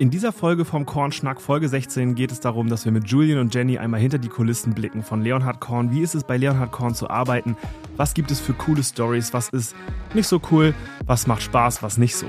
[0.00, 3.54] In dieser Folge vom Kornschnack Folge 16 geht es darum, dass wir mit Julian und
[3.54, 5.90] Jenny einmal hinter die Kulissen blicken von Leonhard Korn.
[5.90, 7.54] Wie ist es bei Leonhard Korn zu arbeiten?
[7.98, 9.34] Was gibt es für coole Stories?
[9.34, 9.76] Was ist
[10.14, 10.72] nicht so cool?
[11.04, 11.82] Was macht Spaß?
[11.82, 12.24] Was nicht so?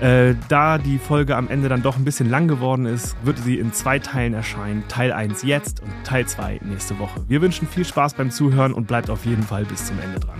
[0.00, 3.58] Äh, da die Folge am Ende dann doch ein bisschen lang geworden ist, wird sie
[3.58, 4.84] in zwei Teilen erscheinen.
[4.88, 7.24] Teil 1 jetzt und Teil 2 nächste Woche.
[7.28, 10.38] Wir wünschen viel Spaß beim Zuhören und bleibt auf jeden Fall bis zum Ende dran.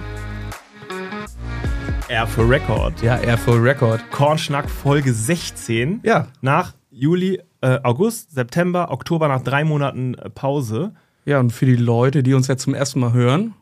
[2.09, 3.03] Air for Record.
[3.03, 4.01] Ja, Air for Record.
[4.13, 6.01] Kornschnack Folge 16.
[6.05, 6.29] Ja.
[6.41, 10.93] Nach Juli, äh, August, September, Oktober nach drei Monaten äh, Pause.
[11.25, 13.55] Ja, und für die Leute, die uns jetzt zum ersten Mal hören,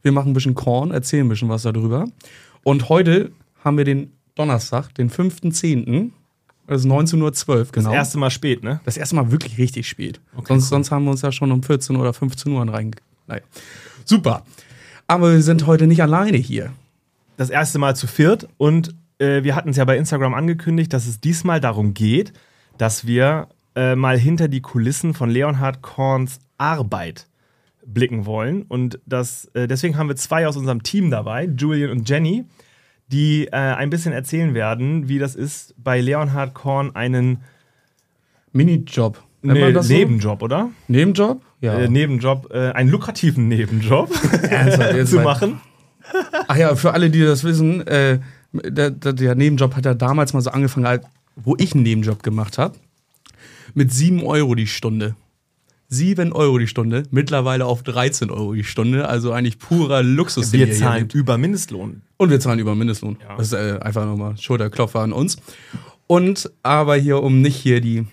[0.00, 2.06] wir machen ein bisschen Korn, erzählen ein bisschen was darüber.
[2.62, 6.10] Und heute haben wir den Donnerstag, den 5.10.,
[6.66, 7.90] also 19.12 Uhr, genau.
[7.90, 8.80] Das erste Mal spät, ne?
[8.84, 10.20] Das erste Mal wirklich richtig spät.
[10.34, 10.68] Okay, sonst, cool.
[10.68, 12.92] sonst haben wir uns ja schon um 14 oder 15 Uhr rein.
[13.26, 13.42] Naja.
[14.06, 14.44] Super.
[15.06, 16.72] Aber wir sind heute nicht alleine hier.
[17.40, 21.06] Das erste Mal zu viert und äh, wir hatten es ja bei Instagram angekündigt, dass
[21.06, 22.34] es diesmal darum geht,
[22.76, 27.28] dass wir äh, mal hinter die Kulissen von Leonhard Korns Arbeit
[27.86, 28.64] blicken wollen.
[28.64, 32.44] Und das, äh, deswegen haben wir zwei aus unserem Team dabei, Julian und Jenny,
[33.08, 37.38] die äh, ein bisschen erzählen werden, wie das ist, bei Leonhard Korn einen
[38.52, 39.22] Minijob.
[39.40, 39.94] Ne, man das so?
[39.94, 40.68] Nebenjob, oder?
[40.88, 41.40] Nebenjob?
[41.62, 41.78] Ja.
[41.78, 44.12] Äh, Nebenjob, äh, einen lukrativen Nebenjob
[45.06, 45.58] zu machen.
[46.48, 48.18] Ach ja, für alle, die das wissen, äh,
[48.52, 51.00] der, der, Nebenjob hat ja damals mal so angefangen,
[51.36, 52.76] wo ich einen Nebenjob gemacht habe,
[53.74, 55.14] mit 7 Euro die Stunde.
[55.88, 60.52] 7 Euro die Stunde, mittlerweile auf 13 Euro die Stunde, also eigentlich purer Luxus.
[60.52, 62.02] Wir zahlen über Mindestlohn.
[62.16, 63.16] Und wir zahlen über Mindestlohn.
[63.20, 63.36] Ja.
[63.36, 65.38] Das ist äh, einfach nochmal Schulterklopfer an uns.
[66.06, 68.06] Und aber hier, um nicht hier die,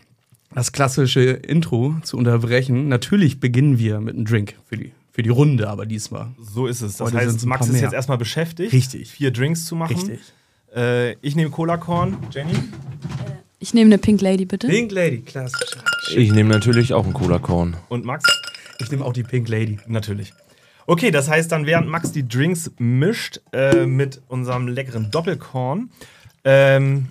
[0.53, 5.29] das klassische Intro zu unterbrechen, natürlich beginnen wir mit einem Drink für die, für die
[5.29, 6.27] Runde, aber diesmal.
[6.39, 6.97] So ist es.
[6.97, 7.81] Das Heute heißt, Max ist mehr.
[7.81, 9.09] jetzt erstmal beschäftigt, Richtig.
[9.09, 9.95] vier Drinks zu machen.
[9.95, 10.19] Richtig.
[10.75, 12.17] Äh, ich nehme Cola-Korn.
[12.29, 12.53] Jenny?
[13.57, 14.67] Ich nehme eine Pink Lady, bitte.
[14.67, 15.71] Pink Lady, klassisch.
[16.15, 17.77] Ich nehme natürlich auch einen Cola-Korn.
[17.89, 18.25] Und Max?
[18.77, 19.79] Ich nehme auch die Pink Lady.
[19.87, 20.33] Natürlich.
[20.85, 25.89] Okay, das heißt dann, während Max die Drinks mischt äh, mit unserem leckeren Doppelkorn.
[26.43, 27.07] Ähm,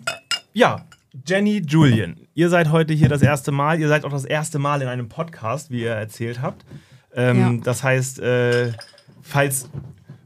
[0.53, 0.87] ja,
[1.27, 3.81] Jenny, Julian, ihr seid heute hier das erste Mal.
[3.81, 6.65] Ihr seid auch das erste Mal in einem Podcast, wie ihr erzählt habt.
[7.17, 7.53] Ähm, Ja.
[7.65, 8.73] Das heißt, äh,
[9.23, 9.69] falls,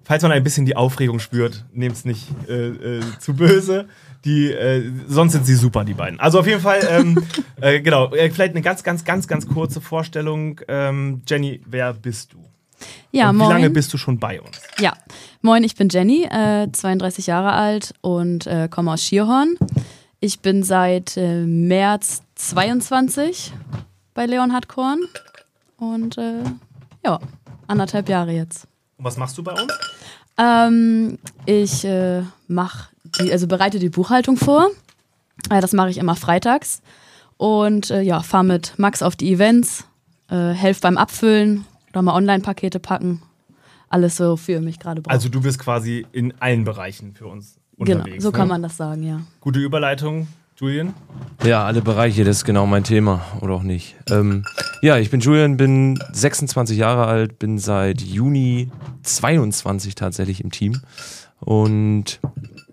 [0.05, 2.69] falls man ein bisschen die Aufregung spürt, nehmt es nicht äh,
[2.99, 3.87] äh, zu böse.
[4.27, 6.21] Die, äh, sonst sind sie super, die beiden.
[6.21, 7.17] Also auf jeden Fall, ähm,
[7.63, 10.61] äh, genau, vielleicht eine ganz, ganz, ganz, ganz kurze Vorstellung.
[10.69, 12.39] Ähm, Jenny, wer bist du?
[13.13, 13.49] Ja, Und wie moin.
[13.51, 14.61] lange bist du schon bei uns?
[14.79, 14.93] Ja,
[15.43, 19.57] moin, ich bin Jenny, äh, 32 Jahre alt und äh, komme aus Schierhorn.
[20.21, 23.53] Ich bin seit äh, März 22
[24.13, 25.01] bei Leonhard Korn
[25.79, 26.43] und äh,
[27.05, 27.19] ja,
[27.67, 28.67] anderthalb Jahre jetzt.
[28.97, 29.73] Und was machst du bei uns?
[30.39, 32.89] Ähm, ich äh, mach
[33.19, 34.69] die, also bereite die Buchhaltung vor.
[35.51, 36.83] Äh, das mache ich immer freitags.
[37.37, 39.85] Und äh, ja, fahre mit Max auf die Events,
[40.29, 43.23] äh, helfe beim Abfüllen oder mal Online-Pakete packen.
[43.89, 45.13] Alles so für mich gerade brauche.
[45.13, 48.23] Also du bist quasi in allen Bereichen für uns genau, unterwegs.
[48.23, 48.55] so kann ne?
[48.55, 49.21] man das sagen, ja.
[49.41, 50.29] Gute Überleitung,
[50.61, 50.93] Julian.
[51.43, 53.97] Ja, alle Bereiche, das ist genau mein Thema oder auch nicht.
[54.11, 54.45] Ähm,
[54.83, 58.71] ja, ich bin Julian, bin 26 Jahre alt, bin seit Juni
[59.03, 60.79] 22 tatsächlich im Team
[61.39, 62.21] und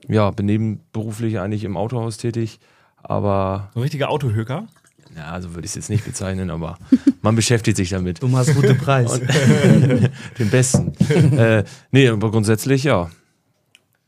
[0.10, 2.60] ja, bin nebenberuflich eigentlich im Autohaus tätig,
[3.04, 4.68] aber So ein richtiger Autohöker.
[5.16, 6.78] ja, also würde ich es jetzt nicht bezeichnen, aber
[7.22, 8.22] man beschäftigt sich damit.
[8.22, 9.18] Du machst gute Preis.
[10.40, 10.92] Den besten.
[11.38, 13.10] äh, nee, aber grundsätzlich ja.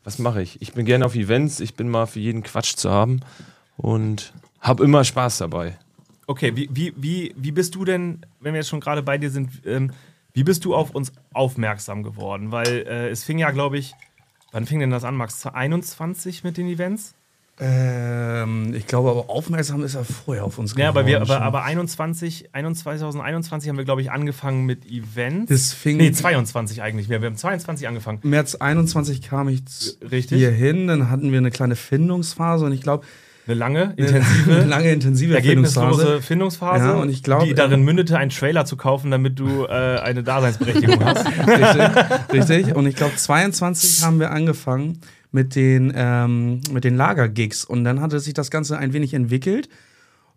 [0.03, 0.61] Was mache ich?
[0.61, 3.21] Ich bin gerne auf Events, ich bin mal für jeden Quatsch zu haben
[3.79, 5.77] und habe immer Spaß dabei.
[6.27, 9.31] Okay, wie, wie, wie, wie bist du denn, wenn wir jetzt schon gerade bei dir
[9.31, 9.91] sind, ähm,
[10.33, 12.51] wie bist du auf uns aufmerksam geworden?
[12.51, 13.93] Weil äh, es fing ja, glaube ich,
[14.51, 15.45] wann fing denn das an, Max?
[15.45, 17.15] 21 mit den Events?
[17.61, 21.45] ähm, ich glaube aber aufmerksam ist er vorher auf uns Ja, aber, wir, geworden aber,
[21.45, 25.49] aber 21, 21, 2021 haben wir, glaube ich, angefangen mit Events.
[25.49, 27.09] Das fing- nee, 22 eigentlich.
[27.09, 28.19] Wir, wir haben 22 angefangen.
[28.23, 29.61] März 21 kam ich
[30.09, 30.37] Richtig.
[30.37, 33.05] hier hin, dann hatten wir eine kleine Findungsphase und ich glaube,
[33.49, 36.21] Eine lange, eine intensive, lange intensive ergebnislose Findungsphase.
[36.21, 39.99] Findungsphase, Ja, und ich glaub, die darin mündete, einen Trailer zu kaufen, damit du äh,
[39.99, 41.25] eine Daseinsberechtigung hast.
[41.47, 42.75] Richtig, richtig.
[42.75, 44.99] Und ich glaube, 22 haben wir angefangen
[45.31, 47.65] mit den, ähm, mit den Lagergigs.
[47.65, 49.67] Und dann hatte sich das Ganze ein wenig entwickelt.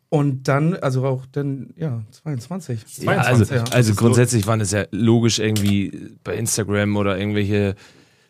[0.08, 2.80] Und dann, also auch dann, ja, 22.
[3.02, 3.64] Ja, also, 22, ja.
[3.76, 7.76] also grundsätzlich waren es ja logisch irgendwie bei Instagram oder irgendwelche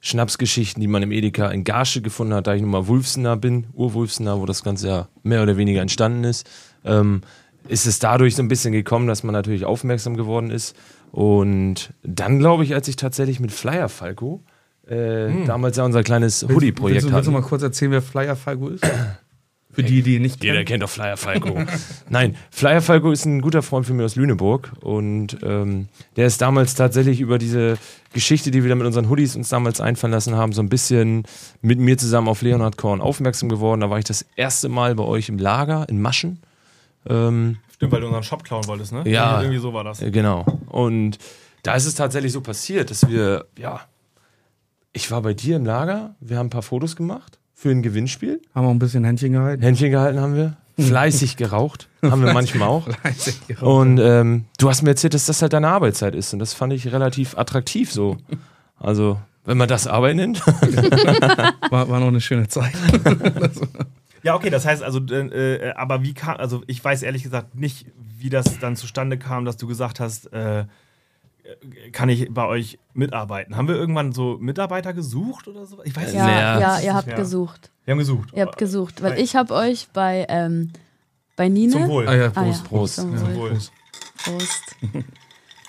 [0.04, 3.66] Schnapsgeschichten, die man im Edeka in Garsche gefunden hat, da ich nun mal Wulfsener bin,
[3.72, 6.50] Urwulfsener, wo das Ganze ja mehr oder weniger entstanden ist,
[6.84, 7.22] ähm,
[7.68, 10.74] ist es dadurch so ein bisschen gekommen, dass man natürlich aufmerksam geworden ist.
[11.12, 14.42] Und dann glaube ich, als ich tatsächlich mit Flyer Falco
[14.88, 18.68] äh, damals ja unser kleines Hoodie-Projekt du, willst du mal kurz erzählen, wer Flyer Falco
[18.68, 18.84] ist?
[19.72, 20.66] Für die, die ihn nicht Jeder kennen.
[20.66, 21.64] kennt doch Flyer Falco.
[22.10, 26.42] Nein, Flyer Falco ist ein guter Freund von mir aus Lüneburg und ähm, der ist
[26.42, 27.78] damals tatsächlich über diese
[28.12, 31.22] Geschichte, die wir da mit unseren Hoodies uns damals einfallen lassen haben, so ein bisschen
[31.62, 33.80] mit mir zusammen auf Leonhard Korn aufmerksam geworden.
[33.80, 36.40] Da war ich das erste Mal bei euch im Lager in Maschen.
[37.08, 39.08] Ähm, Stimmt, weil du unseren Shop klauen wolltest, ne?
[39.08, 39.40] Ja.
[39.40, 40.02] Irgendwie so war das.
[40.02, 40.44] äh, Genau.
[40.66, 41.16] Und
[41.62, 43.80] da ist es tatsächlich so passiert, dass wir, ja,
[44.92, 48.40] ich war bei dir im Lager, wir haben ein paar Fotos gemacht für ein Gewinnspiel.
[48.56, 49.62] Haben wir ein bisschen Händchen gehalten.
[49.62, 52.88] Händchen gehalten haben wir, fleißig geraucht, haben wir manchmal auch.
[53.60, 56.54] Und Und ähm, du hast mir erzählt, dass das halt deine Arbeitszeit ist und das
[56.54, 58.16] fand ich relativ attraktiv so.
[58.80, 60.44] Also, wenn man das Arbeit nennt.
[61.70, 62.72] war, war noch eine schöne Zeit.
[64.24, 67.56] Ja, okay, das heißt also, äh, äh, aber wie kam, also ich weiß ehrlich gesagt
[67.56, 67.86] nicht,
[68.18, 70.64] wie das dann zustande kam, dass du gesagt hast, äh,
[71.92, 73.56] kann ich bei euch mitarbeiten?
[73.56, 75.82] Haben wir irgendwann so Mitarbeiter gesucht oder so?
[75.84, 76.34] Ich weiß Ja, nicht.
[76.34, 76.58] Ja.
[76.60, 77.16] ja, ihr Nicht habt mehr.
[77.16, 77.70] gesucht.
[77.84, 78.30] Wir haben gesucht.
[78.34, 80.70] Ihr habt gesucht, weil ich habe euch bei, ähm,
[81.36, 81.72] bei Nine.
[81.72, 82.06] Zum Wohl.
[82.08, 82.30] Ah ja, Ah, ja.
[82.30, 82.64] Prost.
[82.64, 82.94] Prost.
[82.96, 83.34] Zum Wohl.
[83.34, 83.58] Wohl.
[84.24, 84.76] Prost.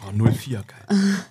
[0.05, 0.97] Oh, 04, geil.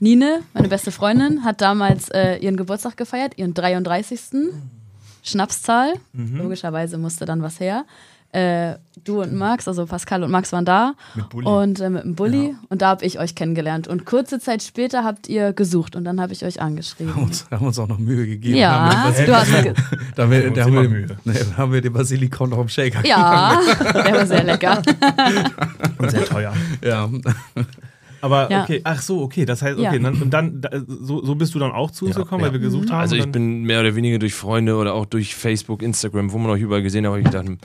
[0.00, 4.20] Nine, meine beste Freundin, hat damals äh, ihren Geburtstag gefeiert, ihren 33.
[5.22, 5.94] Schnapszahl.
[6.12, 6.36] Mhm.
[6.36, 7.84] Logischerweise musste dann was her.
[8.32, 10.94] Äh, du und Max, also Pascal und Max waren da.
[11.14, 11.46] Mit Bulli.
[11.46, 12.54] Und äh, mit dem Bulli.
[12.70, 13.88] Und da habe ich euch kennengelernt.
[13.88, 17.12] Und kurze Zeit später habt ihr gesucht und dann habe ich euch Haben angeschrieben.
[17.14, 18.56] uns, haben uns auch noch Mühe gegeben.
[18.56, 19.50] Ja, Haben wir, du hast
[20.16, 21.06] da haben wir, da haben wir, Mühe.
[21.24, 23.06] da haben wir den Basilikum noch im Shaker.
[23.06, 23.58] Ja,
[23.92, 24.80] der war sehr lecker.
[25.98, 26.54] Und sehr teuer.
[26.82, 27.10] Ja.
[28.22, 28.62] Aber Ja.
[28.62, 29.98] okay, ach so, okay, das heißt, okay, Ja.
[29.98, 32.46] dann, und dann, da, so, so bist du dann auch zu uns Ja, gekommen, ja.
[32.46, 33.00] weil wir gesucht haben.
[33.00, 36.50] Also ich bin mehr oder weniger durch Freunde oder auch durch Facebook, Instagram, wo man
[36.52, 37.58] euch überall gesehen hat, habe ich gedacht, hm,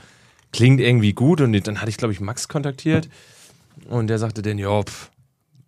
[0.52, 1.40] klingt irgendwie gut.
[1.40, 3.08] Und dann hatte ich, glaube ich, Max kontaktiert
[3.88, 5.10] und der sagte dann, ja, pff,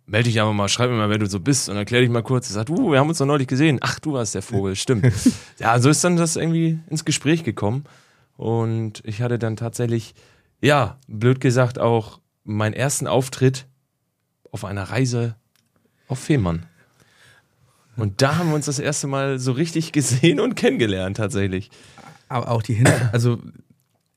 [0.05, 2.23] melde dich einfach mal, schreib mir mal, wer du so bist und erklär dich mal
[2.23, 2.49] kurz.
[2.49, 3.79] Er sagt, uh, wir haben uns doch neulich gesehen.
[3.81, 5.11] Ach, du warst der Vogel, stimmt.
[5.59, 7.85] ja, so ist dann das irgendwie ins Gespräch gekommen.
[8.35, 10.13] Und ich hatte dann tatsächlich,
[10.61, 13.67] ja, blöd gesagt, auch meinen ersten Auftritt
[14.51, 15.35] auf einer Reise
[16.07, 16.65] auf Fehmarn.
[17.95, 21.69] Und da haben wir uns das erste Mal so richtig gesehen und kennengelernt, tatsächlich.
[22.27, 23.39] Aber auch die Hin also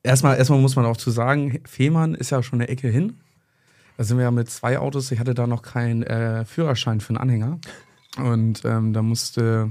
[0.04, 3.14] erstmal, erstmal muss man auch zu sagen, Fehmarn ist ja schon eine Ecke hin.
[3.96, 5.10] Da sind wir ja mit zwei Autos.
[5.10, 7.58] Ich hatte da noch keinen äh, Führerschein für einen Anhänger.
[8.18, 9.70] Und ähm, da musste,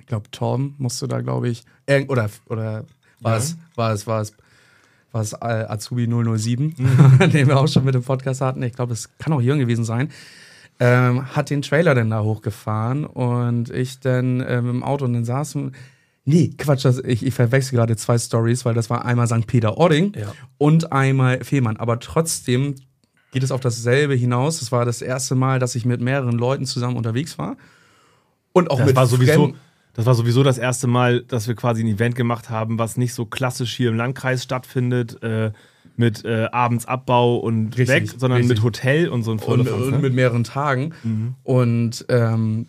[0.00, 2.84] ich glaube, Torben musste da, glaube ich, äh, oder, oder
[3.20, 3.38] war, Ja.
[3.38, 4.34] es, war es, war es,
[5.12, 5.36] war es äh,
[5.68, 7.18] Azubi 007, Mhm.
[7.32, 8.62] den wir auch schon mit dem Podcast hatten.
[8.62, 10.10] Ich glaube, es kann auch Jürgen gewesen sein.
[10.80, 15.24] Ähm, hat den Trailer dann da hochgefahren und ich dann ähm, im Auto und dann
[15.24, 15.72] saßen.
[16.24, 19.46] Nee, Quatsch, das, ich, ich verwechsel gerade zwei Stories, weil das war einmal St.
[19.46, 20.32] Peter-Ording Ja.
[20.58, 21.76] und einmal Fehmarn.
[21.78, 22.76] Aber trotzdem
[23.32, 24.62] geht es auf dasselbe hinaus.
[24.62, 27.56] Es war das erste Mal, dass ich mit mehreren Leuten zusammen unterwegs war.
[28.52, 29.32] Und auch das mit war sowieso.
[29.32, 29.58] Fremden-
[29.94, 33.14] Das war sowieso das erste Mal, dass wir quasi ein Event gemacht haben, was nicht
[33.14, 35.50] so klassisch hier im Landkreis stattfindet, äh,
[35.96, 38.56] mit äh, abends Abbau und Richtig, weg, sondern richtig.
[38.58, 39.98] mit Hotel und so ein und, und ne?
[39.98, 40.94] mit mehreren Tagen.
[41.42, 42.66] Und ähm,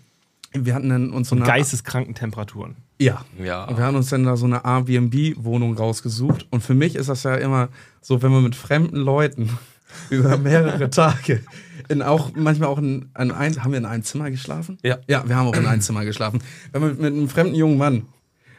[0.54, 2.76] wir hatten dann uns so und eine geisteskranken Temperaturen.
[3.04, 3.26] Ja.
[3.44, 3.66] Ja.
[3.66, 6.48] Und wir haben uns dann da so eine Airbnb-Wohnung rausgesucht.
[6.50, 7.70] Und für mich ist das ja immer
[8.02, 9.58] so, wenn man mit fremden Leuten
[10.10, 11.42] über mehrere Tage
[11.90, 14.78] in auch manchmal auch in, in ein, haben wir in einem Zimmer geschlafen?
[14.84, 15.00] Ja.
[15.08, 16.42] Ja, wir haben auch in einem Zimmer geschlafen.
[16.72, 18.04] Wenn man mit einem fremden jungen Mann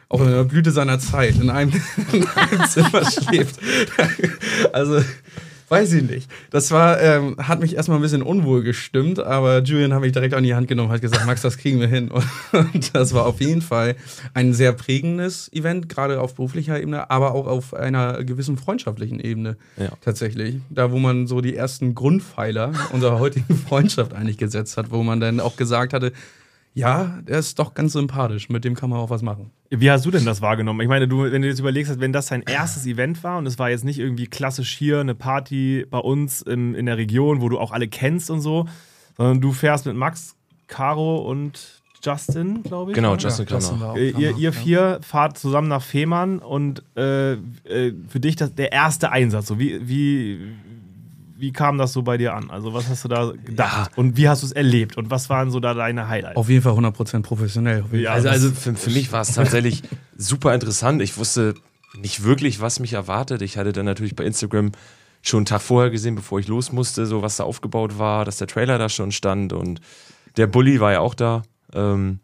[0.09, 1.71] auch in der Blüte seiner Zeit in einem,
[2.11, 3.59] in einem Zimmer schläft.
[4.73, 5.01] Also,
[5.69, 6.29] weiß ich nicht.
[6.51, 10.33] Das war, ähm, hat mich erstmal ein bisschen unwohl gestimmt, aber Julian hat mich direkt
[10.33, 12.11] an die Hand genommen, hat gesagt, Max, das kriegen wir hin.
[12.51, 13.95] Und, das war auf jeden Fall
[14.33, 19.57] ein sehr prägendes Event, gerade auf beruflicher Ebene, aber auch auf einer gewissen freundschaftlichen Ebene
[19.77, 19.89] Ja.
[20.01, 20.57] tatsächlich.
[20.69, 25.19] Da, wo man so die ersten Grundpfeiler unserer heutigen Freundschaft eigentlich gesetzt hat, wo man
[25.19, 26.11] dann auch gesagt hatte,
[26.75, 29.49] ja, der ist doch ganz sympathisch, mit dem kann man auch was machen.
[29.69, 30.81] Wie hast du denn das wahrgenommen?
[30.81, 33.57] Ich meine, du, wenn du jetzt überlegst, wenn das dein erstes Event war und es
[33.57, 37.47] war jetzt nicht irgendwie klassisch hier eine Party bei uns im, in der Region, wo
[37.47, 38.67] du auch alle kennst und so,
[39.15, 40.35] sondern du fährst mit Max,
[40.67, 42.95] Caro und Justin, glaube ich.
[42.95, 43.21] Genau, oder?
[43.21, 43.79] Justin Klammer.
[43.79, 44.51] war auch Äh, ihr, ihr ja.
[44.51, 49.47] vier fahrt zusammen nach Fehmarn und äh, äh, für dich das, der erste Einsatz.
[49.47, 50.39] So, wie, wie,
[51.37, 52.49] wie kam das so bei dir an?
[52.49, 53.91] Also, was hast du da gedacht?
[53.97, 54.97] Und wie hast du es erlebt?
[54.97, 56.37] Und was waren so da deine Highlights?
[56.37, 57.83] Auf jeden Fall 100% professionell.
[57.91, 59.83] Ja, Also, also für, für mich war es tatsächlich
[60.17, 61.01] super interessant.
[61.01, 61.55] Ich wusste
[61.99, 63.41] nicht wirklich, was mich erwartet.
[63.41, 64.71] Ich hatte dann natürlich bei Instagram
[65.21, 68.37] schon einen Tag vorher gesehen, bevor ich los musste, so was da aufgebaut war, dass
[68.37, 69.81] der Trailer da schon stand und
[70.37, 71.43] der Bully war ja auch da.
[71.73, 72.19] Ähm,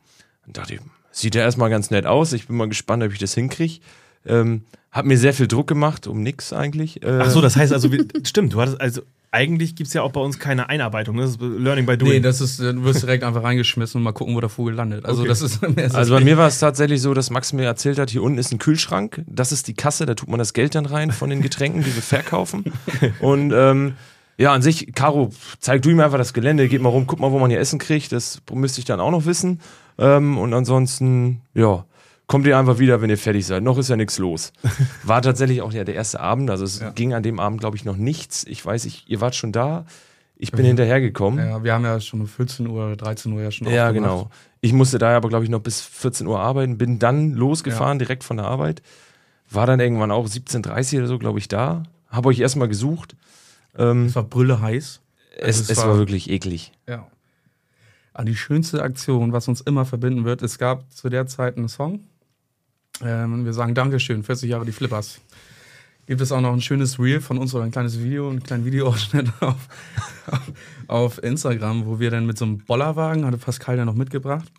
[0.47, 2.33] dachte ich, sieht ja erstmal ganz nett aus.
[2.33, 3.79] Ich bin mal gespannt, ob ich das hinkriege.
[4.25, 4.61] Ähm,
[4.91, 7.01] hab mir sehr viel Druck gemacht, um nix eigentlich.
[7.03, 7.89] Äh, Ach so, das heißt also,
[8.23, 9.01] stimmt, du hattest also
[9.33, 11.15] eigentlich gibt es ja auch bei uns keine Einarbeitung.
[11.15, 11.21] ne?
[11.21, 12.11] Das ist Learning by Doing.
[12.11, 15.05] Nee, das ist, du wirst direkt einfach reingeschmissen und mal gucken, wo der Vogel landet.
[15.05, 15.29] Also Okay.
[15.29, 18.09] das ist so Also bei mir war es tatsächlich so, dass Max mir erzählt hat,
[18.09, 20.85] hier unten ist ein Kühlschrank, das ist die Kasse, da tut man das Geld dann
[20.85, 22.65] rein von den Getränken, die wir verkaufen.
[23.21, 23.93] Und ähm,
[24.37, 27.31] ja, an sich, Caro, zeig du ihm einfach das Gelände, geht mal rum, guck mal,
[27.31, 29.61] wo man hier Essen kriegt, das müsste ich dann auch noch wissen.
[29.97, 31.85] Ähm, und ansonsten, ja,
[32.31, 33.61] kommt ihr einfach wieder, wenn ihr fertig seid.
[33.61, 34.53] Noch ist ja nichts los.
[35.03, 36.89] War tatsächlich auch ja der erste Abend, also es Ja.
[36.91, 38.45] ging an dem Abend, glaube ich, noch nichts.
[38.47, 39.85] Ich weiß, ich, ihr wart schon da,
[40.37, 40.67] ich bin Mhm.
[40.69, 41.45] hinterhergekommen.
[41.45, 44.29] Ja, wir haben ja schon um 14 Uhr, 13 Uhr ja schon Ja, genau.
[44.61, 48.23] Ich musste da aber, glaube ich, noch bis 14 Uhr arbeiten, bin dann losgefahren, direkt
[48.23, 48.81] von der Arbeit.
[49.49, 51.83] War dann irgendwann auch 17.30 oder so, glaube ich, da.
[52.09, 53.15] Habe euch erstmal gesucht.
[53.77, 55.01] Ähm, Es war brülle heiß.
[55.37, 56.71] es, es es war, war- wirklich eklig.
[56.87, 57.07] Ja.
[58.13, 61.69] Aber die schönste Aktion, was uns immer verbinden wird, es gab zu der Zeit einen
[61.69, 62.01] Song.
[63.03, 65.21] Ähm, wir sagen Dankeschön, 40 Jahre die Flippers.
[66.07, 68.65] Gibt es auch noch ein schönes Reel von uns oder ein kleines Video, einen kleinen
[68.65, 69.55] Videoausschnitt auf,
[70.87, 74.51] auf Instagram, wo wir dann mit so einem Bollerwagen, hatte Pascal ja noch mitgebracht,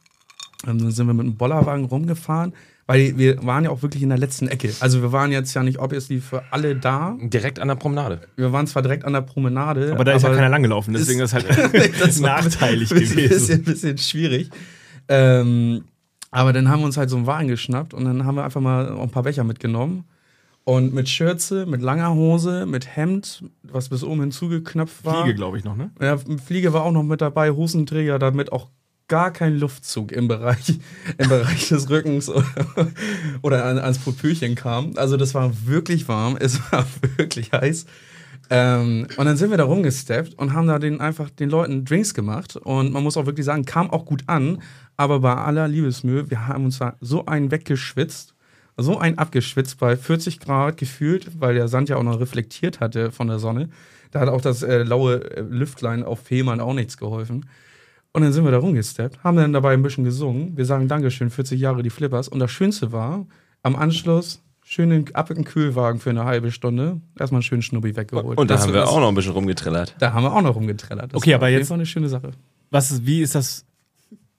[0.66, 2.54] ähm, dann sind wir mit einem Bollerwagen rumgefahren,
[2.86, 4.72] weil wir waren ja auch wirklich in der letzten Ecke.
[4.80, 7.16] Also wir waren jetzt ja nicht obviously für alle da.
[7.20, 8.22] Direkt an der Promenade.
[8.36, 9.92] Wir waren zwar direkt an der Promenade.
[9.92, 11.46] aber da ist ja keiner langgelaufen, deswegen ist halt
[12.00, 13.38] das nachteilig ein bisschen, gewesen.
[13.38, 14.50] Bisschen, bisschen schwierig.
[15.08, 15.84] Ähm,
[16.32, 18.60] aber dann haben wir uns halt so einen Wagen geschnappt und dann haben wir einfach
[18.60, 20.04] mal ein paar Becher mitgenommen.
[20.64, 25.24] Und mit Schürze, mit langer Hose, mit Hemd, was bis oben hinzugeknöpft war.
[25.24, 25.90] Fliege, glaube ich, noch, ne?
[26.00, 28.68] Ja, Fliege war auch noch mit dabei, Hosenträger, damit auch
[29.08, 30.78] gar kein Luftzug im Bereich,
[31.18, 32.46] im Bereich des Rückens oder,
[33.42, 34.92] oder an, ans Popöchen kam.
[34.96, 36.86] Also das war wirklich warm, es war
[37.16, 37.84] wirklich heiß.
[38.48, 42.14] Ähm, und dann sind wir da rumgesteppt und haben da den, einfach den Leuten Drinks
[42.14, 42.56] gemacht.
[42.56, 44.62] Und man muss auch wirklich sagen, kam auch gut an.
[45.02, 48.34] Aber bei aller Liebesmühe, wir haben uns da so einen weggeschwitzt,
[48.76, 53.10] so einen abgeschwitzt bei 40 Grad gefühlt, weil der Sand ja auch noch reflektiert hatte
[53.10, 53.68] von der Sonne.
[54.12, 57.46] Da hat auch das äh, laue äh, Lüftlein auf Fehmarn auch nichts geholfen.
[58.12, 60.56] Und dann sind wir da rumgesteppt, haben dann dabei ein bisschen gesungen.
[60.56, 62.28] Wir sagen Dankeschön, 40 Jahre die Flippers.
[62.28, 63.26] Und das Schönste war,
[63.64, 67.00] am Anschluss schön in, ab in den Kühlwagen für eine halbe Stunde.
[67.18, 68.38] Erstmal einen schönen Schnubbi weggeholt.
[68.38, 69.96] Und da Das haben wir ist- auch noch ein bisschen rumgetrillert.
[69.98, 71.12] Da haben wir auch noch rumgetrellert.
[71.12, 72.30] Das Okay, war aber jetzt- Fall eine schöne Sache.
[72.70, 73.64] Was ist, wie ist das?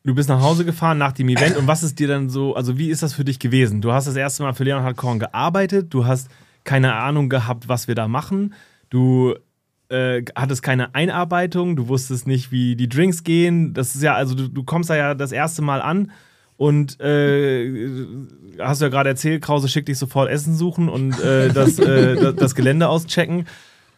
[0.06, 2.78] Du bist nach Hause gefahren nach dem Event und was ist dir dann so, also
[2.78, 3.80] wie ist das für dich gewesen?
[3.80, 6.30] Du hast das erste Mal für Leonhard Korn gearbeitet, du hast
[6.66, 8.54] keine Ahnung gehabt, was wir da machen,
[8.90, 9.34] du
[9.88, 13.74] äh, hattest keine Einarbeitung, du wusstest nicht, wie die Drinks gehen.
[13.74, 16.12] Das ist ja, also du, du kommst da ja das erste Mal an
[16.58, 17.90] und äh,
[18.60, 22.16] hast du ja gerade erzählt, Krause schickt dich sofort Essen suchen und äh, das, äh,
[22.22, 23.46] das, das Gelände auschecken.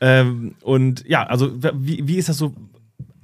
[0.02, 2.54] Ähm, und ja, also wie, wie ist das so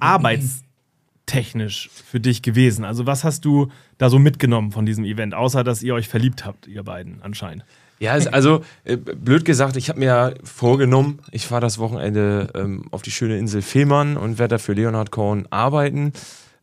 [1.22, 2.84] arbeitstechnisch für dich gewesen?
[2.84, 6.44] Also was hast du da so mitgenommen von diesem Event, außer dass ihr euch verliebt
[6.44, 7.64] habt, ihr beiden anscheinend?
[7.98, 12.86] Ja, also äh, blöd gesagt, ich habe mir ja vorgenommen, ich fahre das Wochenende ähm,
[12.90, 16.12] auf die schöne Insel Fehmarn und werde da für Leonhard Cohen arbeiten.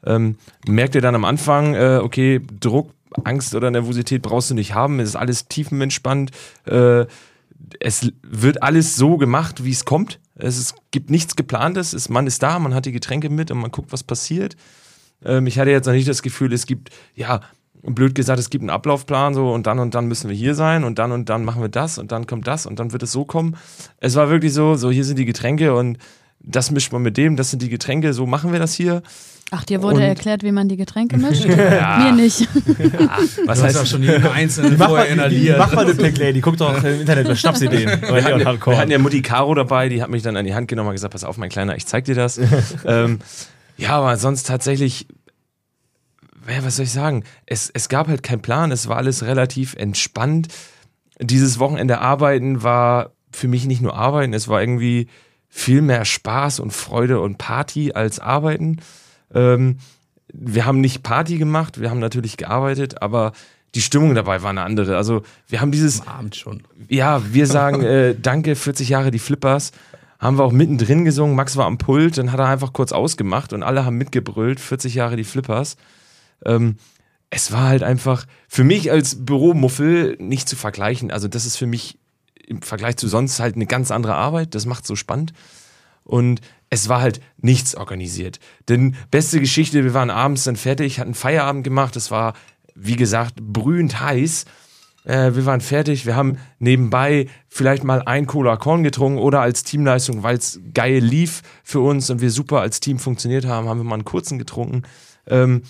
[0.06, 0.36] Ähm,
[0.68, 2.92] merkte dann am Anfang, äh, okay, Druck,
[3.24, 6.32] Angst oder Nervosität brauchst du nicht haben, es ist alles tiefenentspannt.
[6.66, 7.06] Äh,
[7.80, 10.20] es wird alles so gemacht, wie es kommt.
[10.40, 11.94] Es ist, gibt nichts geplantes.
[11.94, 14.56] Es, man ist da, man hat die Getränke mit und man guckt, was passiert.
[15.24, 17.42] Ähm, ich hatte jetzt noch nicht das Gefühl, es gibt, ja,
[17.82, 20.84] blöd gesagt, es gibt einen Ablaufplan so und dann und dann müssen wir hier sein
[20.84, 23.12] und dann und dann machen wir das und dann kommt das und dann wird es
[23.12, 23.56] so kommen.
[23.98, 25.98] Es war wirklich so, so hier sind die Getränke und
[26.42, 29.02] das mischt man mit dem, das sind die Getränke, so machen wir das hier.
[29.52, 31.46] Ach, dir wurde Und- erklärt, wie man die Getränke mischt?
[31.46, 32.48] Mir nicht.
[33.46, 35.58] Was Du heißt auch schon jeden einzelnen vorher inhaliert.
[35.58, 38.00] mach mal eine Black Lady, guck doch im Internet bei Schnapsideen.
[38.02, 40.68] Bei Leonhard Wir hatten ja Mutti Caro dabei, die hat mich dann an die Hand
[40.68, 42.40] genommen und gesagt, pass auf, mein Kleiner, ich zeig dir das.
[42.86, 43.20] ähm,
[43.78, 45.08] ja, aber sonst tatsächlich,
[46.48, 47.24] ja, was soll ich sagen?
[47.46, 50.48] Es, es gab halt keinen Plan, es war alles relativ entspannt.
[51.20, 55.08] Dieses Wochenende arbeiten war für mich nicht nur arbeiten, es war irgendwie
[55.48, 58.78] viel mehr Spaß und Freude und Party als arbeiten.
[59.34, 59.78] Ähm,
[60.32, 63.34] wir haben nicht Party gemacht, wir haben natürlich gearbeitet, aber
[63.76, 64.98] die Stimmung dabei war eine andere.
[64.98, 66.64] Also wir haben dieses, Abend schon.
[66.88, 69.72] ja, wir sagen äh, danke, 40 Jahre die Flippers.
[70.20, 71.36] Haben wir auch mittendrin gesungen.
[71.36, 74.96] Max war am Pult, dann hat er einfach kurz ausgemacht und alle haben mitgebrüllt, 40
[74.96, 75.78] Jahre die Flippers.
[76.46, 76.76] Ähm,
[77.30, 81.12] es war halt einfach für mich als Büromuffel nicht zu vergleichen.
[81.12, 82.00] Also das ist für mich
[82.46, 84.56] im Vergleich zu sonst halt eine ganz andere Arbeit.
[84.56, 85.34] Das macht so spannend.
[86.10, 88.40] Und es war halt nichts organisiert.
[88.68, 91.96] Denn beste Geschichte, wir waren abends dann fertig, hatten Feierabend gemacht.
[91.96, 92.34] Es war,
[92.74, 94.46] wie gesagt, brühend heiß.
[95.04, 99.64] Äh, wir waren fertig, wir haben nebenbei vielleicht mal ein Cola Korn getrunken oder als
[99.64, 103.80] Teamleistung, weil es geil lief für uns und wir super als Team funktioniert haben, haben
[103.80, 104.82] wir mal einen kurzen getrunken.
[105.28, 105.62] Ähm,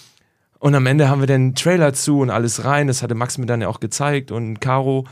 [0.60, 2.88] und am Ende haben wir den Trailer zu und alles rein.
[2.88, 5.06] Das hatte Max mir dann ja auch gezeigt und Caro.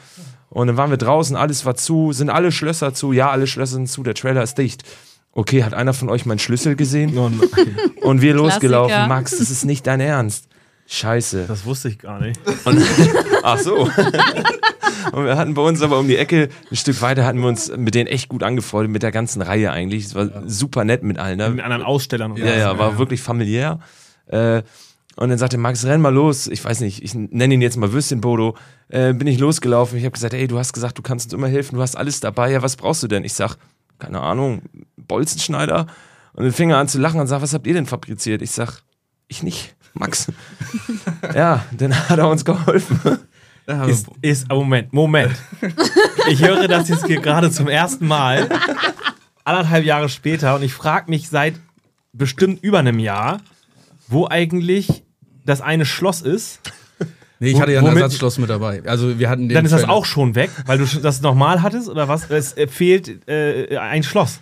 [0.49, 3.75] Und dann waren wir draußen, alles war zu, sind alle Schlösser zu, ja, alle Schlösser
[3.75, 4.83] sind zu, der Trailer ist dicht.
[5.37, 7.15] Okay, hat einer von euch meinen Schlüssel gesehen?
[7.15, 7.29] Oh
[8.07, 9.07] Und wir losgelaufen.
[9.07, 10.47] Max, das ist nicht dein Ernst.
[10.87, 11.45] Scheiße.
[11.47, 12.39] das wusste ich gar nicht.
[12.65, 12.81] Und,
[13.43, 13.89] ach so.
[15.11, 17.71] Und wir hatten bei uns aber um die Ecke, ein Stück weiter, hatten wir uns
[17.75, 20.05] mit denen echt gut angefreundet, mit der ganzen Reihe eigentlich.
[20.05, 21.37] Es war super nett mit allen.
[21.37, 21.49] Ne?
[21.51, 22.31] Mit anderen Ausstellern.
[22.31, 22.59] und Ja, so.
[22.59, 23.79] ja, war wirklich familiär.
[24.27, 24.63] Äh,
[25.17, 26.47] und dann sagte Max, renn mal los.
[26.47, 28.55] Ich weiß nicht, ich nenne ihn jetzt mal Würstchenbodo.
[28.89, 29.97] Äh, bin ich losgelaufen.
[29.97, 32.21] Ich habe gesagt, ey, du hast gesagt, du kannst uns immer helfen, du hast alles
[32.21, 32.51] dabei.
[32.51, 33.23] Ja, was brauchst du denn?
[33.23, 33.57] Ich sag,
[33.99, 34.61] keine Ahnung,
[34.95, 35.87] Bolzenschneider.
[36.33, 38.41] Und dann fing er an zu lachen und sagt, was habt ihr denn fabriziert?
[38.41, 38.81] Ich sag,
[39.27, 40.31] ich nicht, Max.
[41.33, 42.99] ja, dann hat er uns geholfen.
[43.87, 45.35] Ist, ist, Moment, Moment.
[46.29, 48.47] Ich höre das jetzt hier gerade zum ersten Mal,
[49.43, 51.55] anderthalb Jahre später, und ich frage mich seit
[52.13, 53.41] bestimmt über einem Jahr,
[54.07, 55.03] wo eigentlich
[55.45, 56.61] das eine Schloss ist.
[57.39, 58.81] Nee, ich hatte ja ein Womit- Ersatzschloss mit dabei.
[58.85, 59.93] Also wir hatten den Dann ist das Trailer.
[59.93, 62.29] auch schon weg, weil du das nochmal hattest, oder was?
[62.29, 64.39] Es äh, fehlt äh, ein Schloss.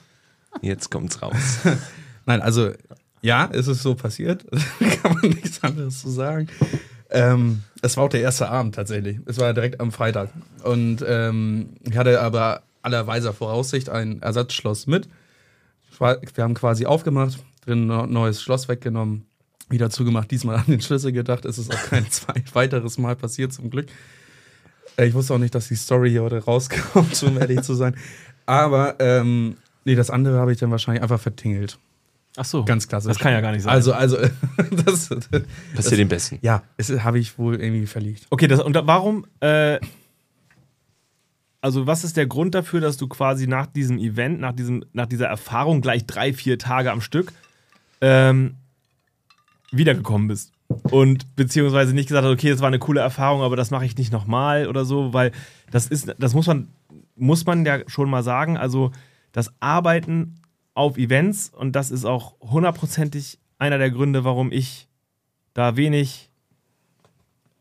[0.61, 1.59] Jetzt kommt's raus.
[2.25, 2.71] Nein, also
[3.21, 4.45] ja, es ist so passiert.
[5.01, 6.47] Kann man nichts anderes zu sagen.
[7.09, 9.19] Ähm, es war auch der erste Abend tatsächlich.
[9.25, 10.29] Es war direkt am Freitag.
[10.63, 15.07] Und ähm, ich hatte aber aller weiser Voraussicht ein Ersatzschloss mit.
[15.99, 19.25] Wir haben quasi aufgemacht, drin ein neues Schloss weggenommen,
[19.69, 21.45] wieder zugemacht, diesmal an den Schlüssel gedacht.
[21.45, 23.87] Es ist auch kein zwei weiteres Mal passiert, zum Glück.
[24.97, 27.95] Äh, Ich wusste auch nicht, dass die Story hier heute rauskommt, um ehrlich zu sein.
[28.45, 31.79] Aber ähm, nee, das andere habe ich dann wahrscheinlich einfach vertingelt.
[32.37, 32.65] Ach so.
[32.65, 33.09] Ganz klassisch.
[33.13, 33.73] Das kann ja gar nicht sein.
[33.73, 34.17] Also, also,
[34.85, 35.09] das,
[35.73, 36.37] Passiert den Besten.
[36.41, 38.27] ja, es habe ich wohl irgendwie verlegt.
[38.29, 39.79] Okay, das, und da, warum, äh,
[41.61, 45.05] also was ist der Grund dafür, dass du quasi nach diesem Event, nach, diesem, nach
[45.07, 47.31] dieser Erfahrung gleich drei, vier Tage am Stück
[48.01, 48.55] ähm,
[49.77, 50.51] wiedergekommen bist?
[50.91, 53.97] Und beziehungsweise nicht gesagt hast, okay, das war eine coole Erfahrung, aber das mache ich
[53.97, 55.31] nicht nochmal oder so, weil
[55.71, 56.69] das ist, das muss man,
[57.15, 58.91] muss man ja schon mal sagen, also
[59.31, 60.35] das Arbeiten
[60.73, 64.87] auf Events und das ist auch hundertprozentig einer der Gründe, warum ich
[65.53, 66.29] da wenig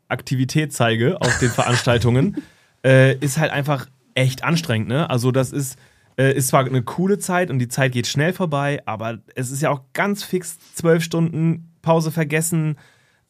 [0.08, 2.42] Aktivität zeige auf den Veranstaltungen,
[2.84, 4.88] äh, ist halt einfach echt anstrengend.
[4.88, 5.08] Ne?
[5.10, 5.78] Also das ist,
[6.16, 9.62] äh, ist zwar eine coole Zeit und die Zeit geht schnell vorbei, aber es ist
[9.62, 12.76] ja auch ganz fix zwölf Stunden Pause vergessen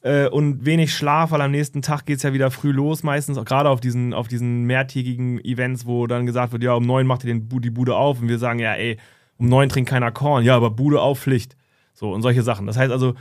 [0.02, 3.36] äh, und wenig Schlaf, weil am nächsten Tag geht es ja wieder früh los, meistens,
[3.44, 7.24] gerade auf diesen, auf diesen mehrtägigen Events, wo dann gesagt wird, ja, um neun macht
[7.24, 8.98] ihr den, die Bude auf und wir sagen, ja, ey,
[9.36, 11.56] um neun trinkt keiner Korn, ja, aber Bude auf Pflicht.
[11.92, 12.66] So, und solche Sachen.
[12.66, 13.14] Das heißt also,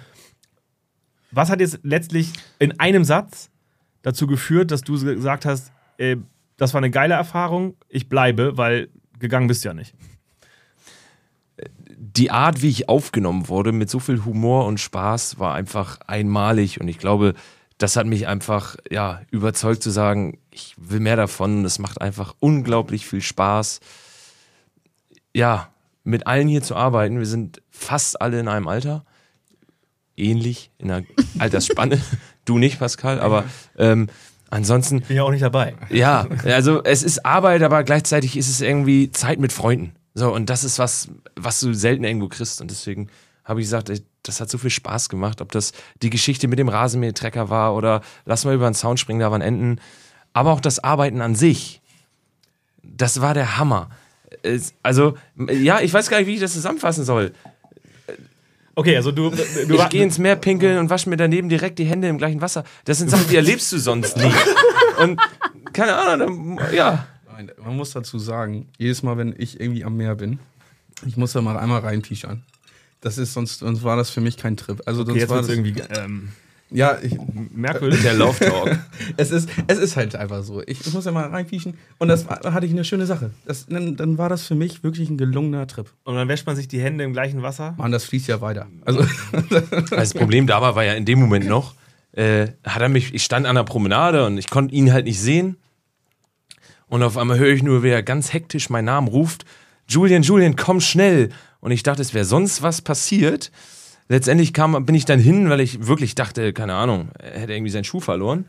[1.31, 3.49] was hat jetzt letztlich in einem Satz
[4.01, 6.17] dazu geführt, dass du gesagt hast, äh,
[6.57, 9.95] das war eine geile Erfahrung, ich bleibe, weil gegangen bist du ja nicht.
[12.05, 16.81] Die Art, wie ich aufgenommen wurde, mit so viel Humor und Spaß, war einfach einmalig.
[16.81, 17.33] Und ich glaube,
[17.77, 21.63] das hat mich einfach ja, überzeugt zu sagen, ich will mehr davon.
[21.63, 23.79] Es macht einfach unglaublich viel Spaß.
[25.33, 25.69] Ja,
[26.03, 27.19] mit allen hier zu arbeiten.
[27.19, 29.05] Wir sind fast alle in einem Alter.
[30.17, 31.05] Ähnlich, in einer
[31.39, 32.01] Altersspanne.
[32.45, 33.45] du nicht, Pascal, aber
[33.77, 34.09] ähm,
[34.49, 35.75] ansonsten Bin ja auch nicht dabei.
[35.89, 39.95] ja, also es ist Arbeit, aber gleichzeitig ist es irgendwie Zeit mit Freunden.
[40.13, 42.61] So, und das ist was, was du selten irgendwo kriegst.
[42.61, 43.09] Und deswegen
[43.43, 45.41] habe ich gesagt, ey, das hat so viel Spaß gemacht.
[45.41, 49.19] Ob das die Geschichte mit dem Rasenmähertrecker war oder lass mal über den Zaun springen,
[49.19, 49.79] da waren Enten.
[50.33, 51.81] Aber auch das Arbeiten an sich.
[52.83, 53.89] Das war der Hammer.
[54.81, 55.17] Also,
[55.49, 57.33] ja, ich weiß gar nicht, wie ich das zusammenfassen soll.
[58.75, 61.85] Okay, also du, du Ich gehe ins Meer pinkeln und wasche mir daneben direkt die
[61.85, 62.63] Hände im gleichen Wasser.
[62.85, 64.31] Das sind Sachen, die erlebst du sonst nie.
[64.99, 65.19] Und
[65.73, 67.07] keine Ahnung, ja.
[67.33, 70.37] Nein, man muss dazu sagen, jedes Mal, wenn ich irgendwie am Meer bin,
[71.03, 72.43] ich muss da mal einmal reinpischern.
[73.01, 74.81] Das ist sonst, sonst war das für mich kein Trip.
[74.85, 76.29] Also okay, sonst jetzt war das, irgendwie ähm,
[76.69, 77.17] ja, ich,
[77.51, 78.03] merkwürdig.
[78.03, 78.77] Der Love Talk.
[79.17, 80.61] es ist, es ist halt einfach so.
[80.61, 83.31] Ich, ich muss ja mal reinpieschen und das war, hatte ich eine schöne Sache.
[83.45, 85.91] Das, dann, dann war das für mich wirklich ein gelungener Trip.
[86.03, 87.73] Und dann wäscht man sich die Hände im gleichen Wasser.
[87.79, 88.67] Mann, das fließt ja weiter.
[88.85, 89.03] Also
[89.89, 91.73] Das Problem dabei war ja in dem Moment noch,
[92.11, 95.19] äh, hat er mich, ich stand an der Promenade und ich konnte ihn halt nicht
[95.19, 95.57] sehen.
[96.93, 99.45] Und auf einmal höre ich nur, wie er ganz hektisch meinen Namen ruft.
[99.87, 101.29] Julian, Julian, komm schnell.
[101.59, 103.51] Und ich dachte, es wäre sonst was passiert.
[104.09, 107.71] Letztendlich kam, bin ich dann hin, weil ich wirklich dachte, keine Ahnung, er hätte irgendwie
[107.71, 108.47] seinen Schuh verloren.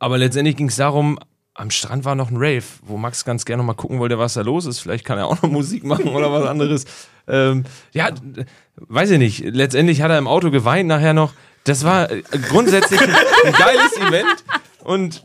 [0.00, 1.20] Aber letztendlich ging es darum,
[1.54, 4.34] am Strand war noch ein Rave, wo Max ganz gerne noch mal gucken wollte, was
[4.34, 4.80] da los ist.
[4.80, 6.86] Vielleicht kann er auch noch Musik machen oder was anderes.
[7.28, 8.10] Ähm, ja,
[8.74, 9.44] weiß ich nicht.
[9.44, 11.32] Letztendlich hat er im Auto geweint nachher noch.
[11.62, 14.44] Das war äh, grundsätzlich ein, ein geiles Event.
[14.82, 15.24] Und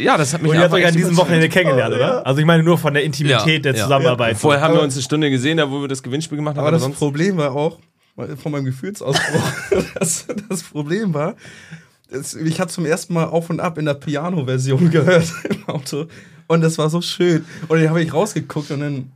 [0.00, 1.16] ja, das hat mich Und ihr habt einfach euch an diesem.
[1.16, 2.26] Wochenende kennengelernt, oder?
[2.26, 4.36] Also ich meine nur von der Intimität der Ja, Zusammenarbeit.
[4.36, 6.66] Vorher haben wir uns eine Stunde gesehen, da wo wir das Gewinnspiel gemacht haben.
[6.66, 7.78] Aber das Problem war auch,
[8.42, 9.52] von meinem Gefühlsausbruch,
[9.94, 11.36] das, das Problem war,
[12.10, 16.06] das, ich habe zum ersten Mal auf und ab in der Piano-Version gehört im Auto.
[16.48, 17.44] Und das war so schön.
[17.68, 19.12] Und dann habe ich rausgeguckt und dann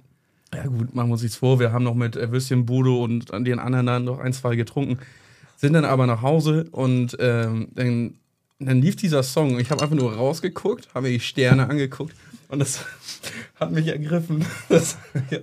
[0.54, 1.58] Ja gut, machen wir uns nichts vor.
[1.58, 4.98] Wir haben noch mit Würstchen Budo und an den anderen dann noch ein, zwei getrunken.
[5.56, 8.14] Sind dann aber nach Hause und ähm, dann,
[8.58, 9.58] dann lief dieser Song.
[9.58, 12.14] Ich habe einfach nur rausgeguckt, habe mir die Sterne angeguckt
[12.48, 12.84] und das
[13.60, 14.44] hat mich ergriffen.
[14.68, 14.96] Das,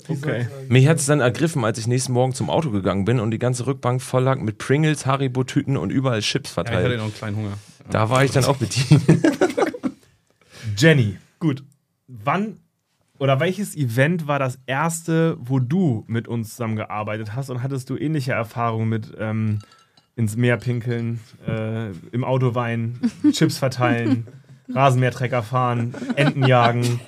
[0.08, 0.48] Okay.
[0.70, 3.40] Mich hat es dann ergriffen, als ich nächsten Morgen zum Auto gegangen bin und die
[3.40, 6.98] ganze Rückbank voll lag mit Pringles, Haribo-Tüten und überall Chips Ja, ich hatte verteilt.
[6.98, 7.58] noch einen kleinen Hunger.
[7.90, 9.02] da war ich dann auch bedient.
[10.78, 11.64] Jenny, Gut.
[12.08, 12.58] wann
[13.20, 17.96] oder welches Event war das erste, wo du mit uns zusammengearbeitet hast und hattest du
[17.98, 19.60] ähnliche Erfahrungen mit ähm,
[20.22, 23.00] ins Meer pinkeln, äh, im Auto weinen,
[23.32, 24.28] Chips verteilen,
[24.74, 27.02] Rasenmähertrecker fahren, Enten jagen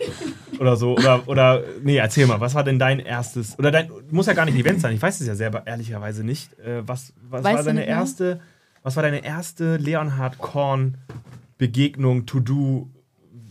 [0.59, 0.97] oder so?
[0.97, 4.45] Oder, oder nee, erzähl mal, was war denn dein erstes, oder dein, muss ja gar
[4.45, 6.57] nicht ein Event sein, ich weiß es ja selber ehrlicherweise nicht.
[6.59, 8.41] Äh, was was Weißt war deine erste,
[8.81, 10.97] was war deine erste Leonhard Korn
[11.57, 12.89] Begegnung, To-Do?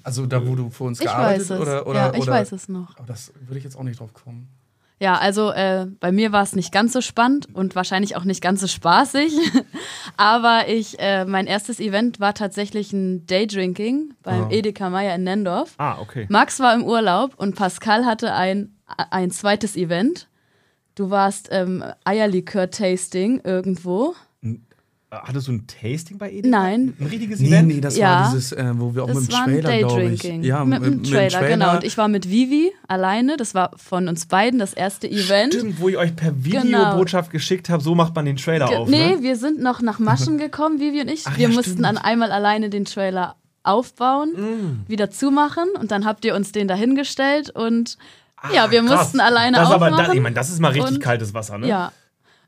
[0.03, 1.61] Also da, wo du für uns Ich gearbeitet weiß es.
[1.61, 2.99] oder, oder ja, ich oder, weiß es noch.
[2.99, 4.49] Aber das würde ich jetzt auch nicht drauf kommen.
[5.03, 8.41] Ja, also äh, bei mir war es nicht ganz so spannend und wahrscheinlich auch nicht
[8.41, 9.33] ganz so spaßig.
[10.17, 14.49] Aber ich, äh, mein erstes Event war tatsächlich ein Daydrinking beim Ah.
[14.51, 15.75] Edeka Meier in Nendorf.
[15.79, 16.27] Ah, okay.
[16.29, 18.77] Max war im Urlaub und Pascal hatte ein,
[19.11, 20.29] ein zweites Event.
[20.95, 24.15] Du warst ähm, Eierlikör-Tasting irgendwo.
[25.13, 26.49] Hattest du ein Tasting bei Edeka?
[26.49, 26.95] Nein.
[26.99, 27.69] Ein richtiges Nee, Event?
[27.69, 28.21] nee, das Ja.
[28.23, 30.21] war dieses, äh, wo wir auch Das mit dem war Trailer, glaube ich.
[30.23, 30.43] Daydrinking.
[30.43, 31.75] Ja, mit, dem Trailer, genau.
[31.75, 33.37] Und ich war mit Vivi alleine.
[33.37, 35.53] Das war von uns beiden das erste Event.
[35.55, 36.63] Stimmt, wo ich euch per Genau.
[36.63, 38.89] Videobotschaft geschickt habe, so macht man den Trailer Ge- auf.
[38.89, 39.23] nee, Ne?
[39.23, 41.25] wir sind noch nach Maschen gekommen, Vivi und ich.
[41.27, 44.91] Ach wir ja, mussten dann einmal alleine den Trailer aufbauen, Mm.
[44.91, 47.97] wieder zumachen und dann habt ihr uns den dahingestellt und
[48.53, 48.99] ja, wir Krass.
[49.05, 50.07] mussten alleine das ist aber, aufmachen.
[50.07, 51.69] da, ich meine, das ist mal richtig und- kaltes Wasser, ne?
[51.69, 51.93] Ja.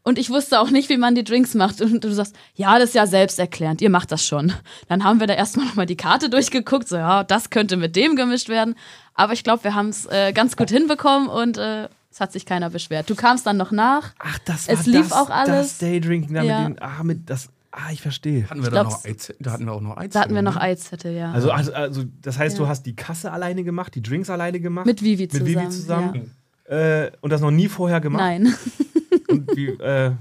[0.06, 1.80] Und ich wusste auch nicht, wie man die Drinks macht.
[1.80, 4.52] Und du sagst, ja, das ist ja selbsterklärend, ihr macht das schon.
[4.88, 8.14] Dann haben wir da erstmal nochmal die Karte durchgeguckt, so ja, das könnte mit dem
[8.14, 8.74] gemischt werden.
[9.14, 12.44] Aber ich glaube, wir haben es äh, ganz gut hinbekommen und äh, es hat sich
[12.44, 13.08] keiner beschwert.
[13.08, 14.12] Du kamst dann noch nach.
[14.18, 15.68] Ach, das war Es lief das, auch alles.
[15.68, 16.68] Das Daydrinking da Ja.
[16.68, 18.48] mit den, ah, mit das, ah, ich verstehe.
[18.50, 20.12] Hatten wir da, noch Eiz da hatten wir auch noch Eiz.
[20.12, 21.32] Da hatten wir noch Eizzettel, ja.
[21.32, 22.64] Also, also, also das heißt, Ja.
[22.64, 24.84] du hast die Kasse alleine gemacht, die Drinks alleine gemacht?
[24.86, 25.46] mit Vivi mit zusammen.
[25.54, 26.30] Vivi zusammen?
[26.68, 26.76] Ja.
[27.06, 28.20] Äh, und das noch nie vorher gemacht?
[28.22, 28.54] Nein.
[29.34, 30.12] Und wie, äh,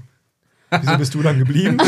[0.70, 1.78] wieso bist du dann geblieben?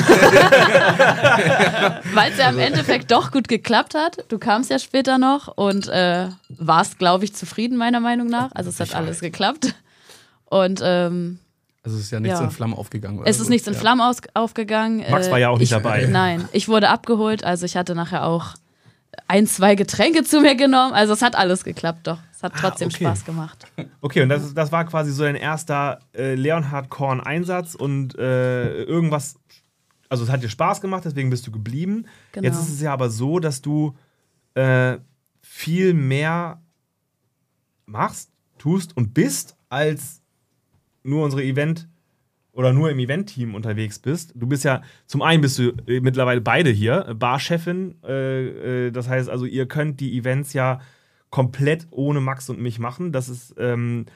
[2.15, 4.25] Weil es ja im Endeffekt doch gut geklappt hat.
[4.29, 8.51] Du kamst ja später noch und äh, warst, glaube ich, zufrieden, meiner Meinung nach.
[8.55, 9.75] Also es hat alles geklappt.
[10.47, 11.39] Und ähm,
[11.85, 12.45] Also es ist ja nichts Ja.
[12.45, 13.21] in Flammen aufgegangen.
[13.25, 15.05] es ist nichts in Flammen aus aufgegangen.
[15.11, 16.07] Max Äh, war ja auch nicht ich, dabei.
[16.11, 17.45] Nein, ich wurde abgeholt.
[17.45, 18.55] Also ich hatte nachher auch
[19.29, 20.93] ein, zwei Getränke zu mir genommen.
[20.95, 22.19] Also es hat alles geklappt, doch.
[22.37, 23.05] Es hat Ah, trotzdem okay.
[23.05, 23.67] Spaß gemacht.
[24.03, 29.39] Okay, und das, das war quasi so dein erster äh, Leonhard Korn-Einsatz und äh, irgendwas,
[30.11, 32.05] also es hat dir Spaß gemacht, deswegen bist du geblieben.
[32.33, 32.47] Genau.
[32.47, 33.97] Jetzt ist es ja aber so, dass du
[34.55, 34.99] äh,
[35.41, 36.61] viel mehr
[37.87, 40.21] machst, tust und bist, als
[41.03, 41.89] nur unsere Event
[42.53, 44.33] oder nur im Event-Team unterwegs bist.
[44.35, 47.97] Du bist ja, zum einen bist du äh, mittlerweile beide hier, Barchefin.
[48.05, 50.81] Äh, äh, das heißt also, ihr könnt die Events ja
[51.31, 53.13] komplett ohne Max und mich machen.
[53.13, 54.07] Das ist ähm,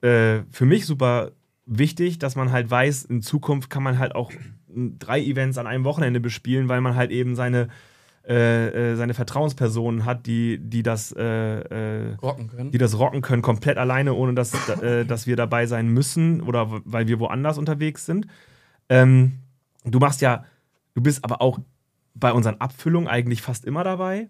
[0.00, 1.32] äh, für mich super
[1.66, 4.32] wichtig, dass man halt weiß, in Zukunft kann man halt auch
[4.98, 7.68] drei Events an einem Wochenende bespielen, weil man halt eben seine,
[8.26, 12.70] äh, äh, seine Vertrauenspersonen hat, die, die das äh, äh, rocken können.
[12.70, 16.68] die das rocken können, komplett alleine, ohne dass, äh, dass wir dabei sein müssen oder
[16.84, 18.26] weil wir woanders unterwegs sind.
[18.88, 19.38] Ähm,
[19.84, 20.44] du machst ja,
[20.94, 21.60] du bist aber auch
[22.14, 24.28] bei unseren Abfüllungen eigentlich fast immer dabei.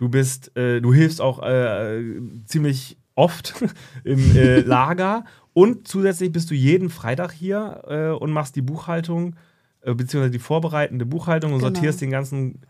[0.00, 2.02] Du bist, äh, du hilfst auch äh,
[2.46, 3.52] ziemlich oft
[4.04, 9.36] im äh, Lager und zusätzlich bist du jeden Freitag hier äh, und machst die Buchhaltung
[9.82, 11.74] äh, beziehungsweise die vorbereitende Buchhaltung und Genau.
[11.74, 12.62] sortierst den ganzen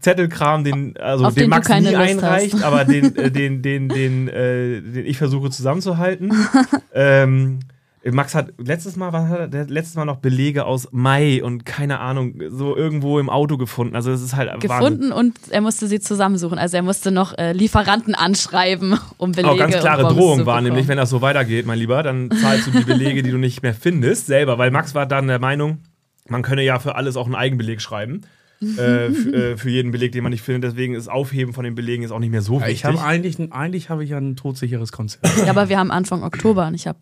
[0.00, 2.64] Zettelkram, den, also Auf den den Max nie einreicht, hast.
[2.64, 6.32] aber den, äh, den, den, den, äh, den ich versuche zusammenzuhalten.
[6.92, 7.60] ähm,
[8.04, 12.00] Max hat letztes Mal, was hat er, letztes Mal noch Belege aus Mai und keine
[12.00, 13.94] Ahnung, so irgendwo im Auto gefunden.
[13.94, 14.68] Also das ist halt Wahnsinn.
[14.70, 16.58] Gefunden und er musste sie zusammensuchen.
[16.58, 20.46] Also er musste noch äh, Lieferanten anschreiben, um Belege Auch ganz klare Bons Drohung zu
[20.46, 23.38] war nämlich, wenn das so weitergeht, mein Lieber, dann zahlst du die Belege, die du
[23.38, 24.56] nicht mehr findest, selber.
[24.56, 25.78] Weil Max war dann der Meinung,
[26.26, 28.22] man könne ja für alles auch einen Eigenbeleg schreiben.
[28.62, 30.64] äh, äh, für jeden Beleg, den man nicht findet.
[30.72, 32.74] Deswegen ist Aufheben von den Belegen ist auch nicht mehr so Ja, wichtig.
[32.76, 35.26] ich habe eigentlich, eigentlich habe ich ja ein todsicheres Konzept.
[35.38, 36.98] Ja, aber wir haben Anfang Oktober und ich habe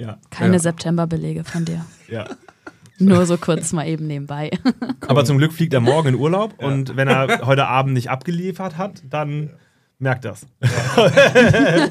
[0.00, 0.58] ja, keine Ja.
[0.60, 1.84] Septemberbelege von dir.
[2.08, 2.26] ja.
[2.98, 4.50] Nur so kurz mal eben nebenbei.
[5.06, 8.76] Aber zum Glück fliegt er morgen in Urlaub und wenn er heute Abend nicht abgeliefert
[8.76, 9.50] hat, dann
[9.98, 10.46] merkt das.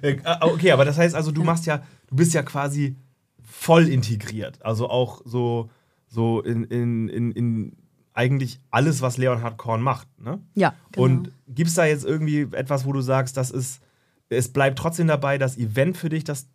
[0.00, 2.94] Äh, okay, aber das heißt also, du machst ja, du bist ja quasi
[3.42, 4.64] voll integriert.
[4.64, 5.70] Also auch so,
[6.06, 7.76] so in, in, in, in
[8.14, 10.06] eigentlich alles, was Leonhard Korn macht.
[10.20, 10.38] Ne?
[10.54, 11.04] Ja, genau.
[11.04, 13.80] Und gibt es da jetzt irgendwie etwas, wo du sagst, das ist
[14.28, 16.48] es bleibt trotzdem dabei, dass Event für dich das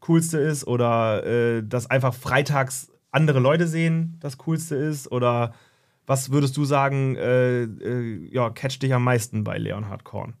[0.00, 5.10] Coolste ist oder äh, dass einfach freitags andere Leute sehen das Coolste ist?
[5.10, 5.54] Oder
[6.06, 10.34] was würdest du sagen, äh, äh, ja, catcht dich am meisten bei Leonhard Korn?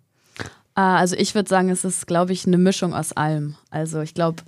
[0.74, 3.56] Ah, also ich würde sagen, es ist, glaube ich, eine Mischung aus allem.
[3.70, 4.42] Also ich glaube,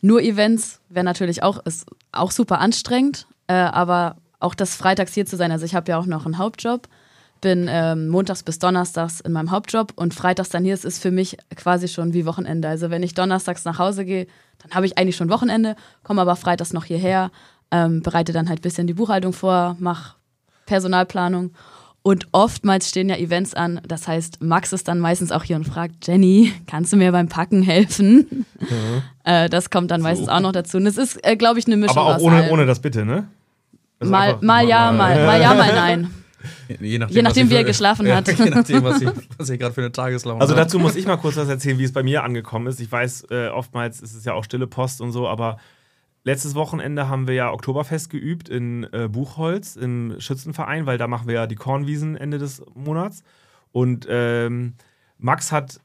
[0.00, 5.26] nur Events wäre natürlich auch, ist auch super anstrengend, äh, aber auch das freitags hier
[5.26, 5.50] zu sein.
[5.50, 6.88] Also ich habe ja auch noch einen Hauptjob,
[7.40, 11.10] bin ähm, montags bis donnerstags in meinem Hauptjob und freitags dann hier ist, ist für
[11.10, 12.68] mich quasi schon wie Wochenende.
[12.68, 14.26] Also wenn ich donnerstags nach Hause gehe,
[14.62, 17.30] dann habe ich eigentlich schon Wochenende, komme aber freitags noch hierher,
[17.70, 20.14] ähm, bereite dann halt ein bisschen die Buchhaltung vor, mache
[20.66, 21.52] Personalplanung
[22.02, 23.80] und oftmals stehen ja Events an.
[23.86, 27.28] Das heißt, Max ist dann meistens auch hier und fragt, Jenny, kannst du mir beim
[27.28, 28.46] Packen helfen?
[29.24, 30.78] Äh, das kommt dann meistens auch noch dazu.
[30.78, 32.50] Und es ist, äh, glaube ich, eine Mischung Aber auch ohne, allem.
[32.52, 33.28] ohne das Bitte, ne?
[33.98, 36.14] Das mal, einfach- mal ja, mal, mal ja, mal nein.
[36.68, 38.28] Je nachdem, Je nachdem, wie er geschlafen ja, hat.
[38.38, 41.16] Je nachdem, was ich, was ich gerade für eine Tageslaune Also dazu muss ich mal
[41.16, 42.80] kurz was erzählen, wie es bei mir angekommen ist.
[42.80, 45.58] Ich weiß, äh, oftmals ist es ja auch stille Post und so, aber
[46.24, 51.26] letztes Wochenende haben wir ja Oktoberfest geübt in äh, Buchholz im Schützenverein, weil da machen
[51.26, 53.22] wir ja die Kornwiesen Ende des Monats.
[53.72, 54.74] Und ähm,
[55.18, 55.80] Max hat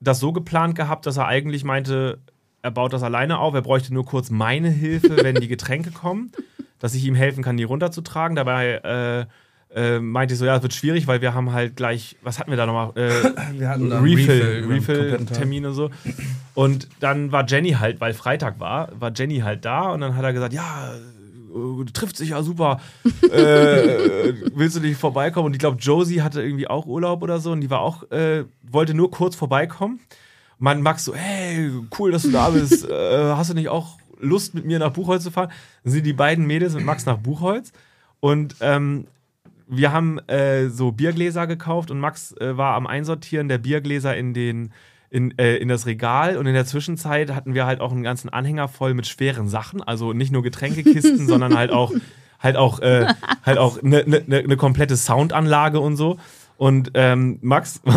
[0.00, 2.18] das so geplant gehabt, dass er eigentlich meinte,
[2.62, 6.32] er baut das alleine auf, er bräuchte nur kurz meine Hilfe, wenn die Getränke kommen,
[6.78, 8.36] dass ich ihm helfen kann, die runterzutragen.
[8.36, 9.26] Dabei äh,
[9.74, 12.50] äh, meinte ich so, ja, es wird schwierig, weil wir haben halt gleich, was hatten
[12.50, 12.92] wir da nochmal?
[12.96, 13.10] Äh,
[13.58, 15.36] Wir hatten Refill, über den kompletten Tag.
[15.36, 15.90] Refill-Termin und so.
[16.54, 20.24] Und dann war Jenny halt, weil Freitag war, war Jenny halt da und dann hat
[20.24, 22.80] er gesagt, ja, äh, trifft sich ja super.
[23.22, 25.46] äh, willst du nicht vorbeikommen?
[25.46, 28.44] Und ich glaube, Josie hatte irgendwie auch Urlaub oder so und die war auch, äh,
[28.62, 30.00] wollte nur kurz vorbeikommen.
[30.58, 32.88] Man Max so, hey, cool, dass du da bist.
[32.88, 35.50] äh, hast du nicht auch Lust, mit mir nach Buchholz zu fahren?
[35.82, 37.72] Dann sind die beiden Mädels mit Max nach Buchholz
[38.20, 39.06] und ähm,
[39.72, 44.34] wir haben äh, so Biergläser gekauft und Max äh, war am Einsortieren der Biergläser in
[44.34, 44.72] den
[45.10, 48.30] in, äh, in das Regal und in der Zwischenzeit hatten wir halt auch einen ganzen
[48.30, 51.92] Anhänger voll mit schweren Sachen, also nicht nur Getränkekisten, sondern halt auch
[52.38, 53.06] halt auch äh,
[53.44, 56.18] halt auch eine ne, ne, ne komplette Soundanlage und so
[56.56, 57.82] und ähm, Max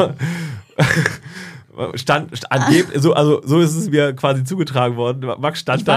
[1.96, 5.26] stand, stand so also so ist es mir quasi zugetragen worden.
[5.40, 5.94] Max stand da.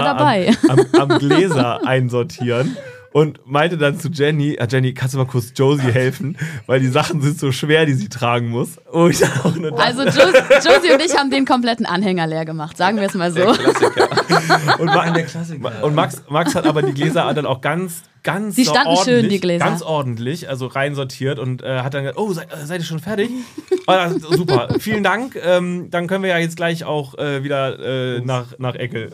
[0.69, 2.77] Am, am, am Gläser einsortieren
[3.11, 6.87] und meinte dann zu Jenny, ah, Jenny, kannst du mal kurz Josie helfen, weil die
[6.87, 8.77] Sachen sind so schwer, die sie tragen muss.
[8.91, 12.77] Und ich auch nur Also Jos Josie und ich haben den kompletten Anhänger leer gemacht,
[12.77, 13.41] sagen wir es mal so.
[14.79, 15.83] und, Ma der Klassiker.
[15.83, 19.29] und Max, Max hat aber die Gläser dann auch ganz, ganz Sie standen schön, ordentlich,
[19.29, 19.65] die Gläser.
[19.65, 22.99] ganz ordentlich, also reinsortiert und äh, hat dann gesagt, oh, sei, äh, seid ihr schon
[22.99, 23.31] fertig?
[23.87, 25.35] oh, super, vielen Dank.
[25.43, 29.11] Ähm, dann können wir ja jetzt gleich auch äh, wieder äh, nach, nach Eckel.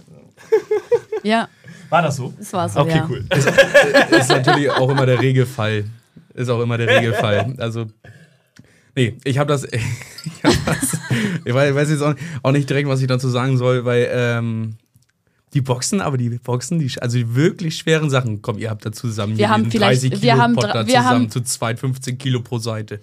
[1.24, 1.48] Ja,
[1.96, 2.34] War das so?
[2.38, 2.80] das war so.
[2.82, 3.08] Okay, ja.
[3.10, 3.26] cool.
[4.20, 5.86] ist natürlich auch immer der Regelfall.
[6.34, 7.56] Ist auch immer der Regelfall.
[7.58, 7.86] Also,
[8.96, 10.98] nee, ich habe das, ich, hab das,
[11.46, 14.76] ich weiß, jetzt auch nicht, auch nicht direkt, was ich dazu sagen soll, weil ähm,
[15.54, 18.92] die Boxen, aber die Boxen, die, also die wirklich schweren Sachen, komm, ihr habt da
[18.92, 21.80] zusammen Wir haben vielleicht- 30 wir Kilo haben Pot da wir zusammen haben- zu zweit
[21.80, 23.00] 15 Kilo pro Seite.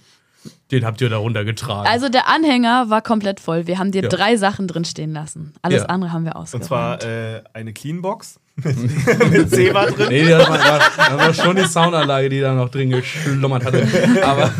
[0.72, 1.86] Den habt ihr da runtergetragen.
[1.86, 3.68] Also der Anhänger war komplett voll.
[3.68, 4.08] Wir haben dir Ja.
[4.08, 5.52] drei Sachen drin stehen lassen.
[5.62, 5.86] Alles Ja.
[5.88, 6.64] andere haben wir Und ausgeräumt.
[6.66, 8.40] zwar äh, eine Cleanbox
[9.30, 10.08] mit Zebra drin.
[10.08, 13.86] Nee, das war, war, das war schon die Soundanlage, die da noch drin geschlummert hatte.
[14.22, 14.52] Aber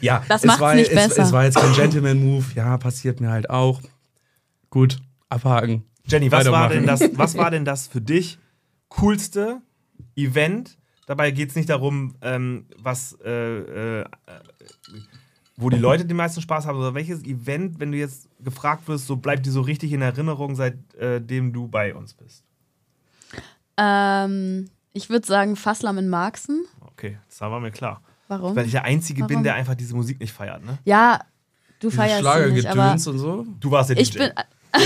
[0.00, 1.22] ja, Das es, war, nicht es, besser.
[1.22, 2.44] es war jetzt kein Gentleman-Move.
[2.54, 3.80] Ja, passiert mir halt auch.
[4.70, 5.84] Gut, abhaken.
[6.06, 8.38] Jenny, was war, denn das, was war denn das für dich
[8.88, 9.60] coolste
[10.16, 10.76] Event?
[11.06, 14.04] Dabei geht es nicht darum, ähm, was, äh, äh,
[15.56, 19.06] wo die Leute den meisten Spaß haben, sondern welches Event, wenn du jetzt gefragt wirst,
[19.06, 22.44] so bleibt dir so richtig in Erinnerung, seitdem du bei uns bist?
[23.76, 26.64] Ähm, ich würde sagen Fasslam in Marxen.
[26.80, 28.00] Okay, das war mir klar.
[28.28, 28.56] Warum?
[28.56, 29.44] Weil ich der Einzige bin, Warum?
[29.44, 30.78] der einfach diese Musik nicht feiert, ne?
[30.84, 31.20] Ja,
[31.80, 33.46] du Dieses feierst sie nicht, aber und so.
[33.60, 34.18] Du warst ich DJ.
[34.18, 34.32] bin.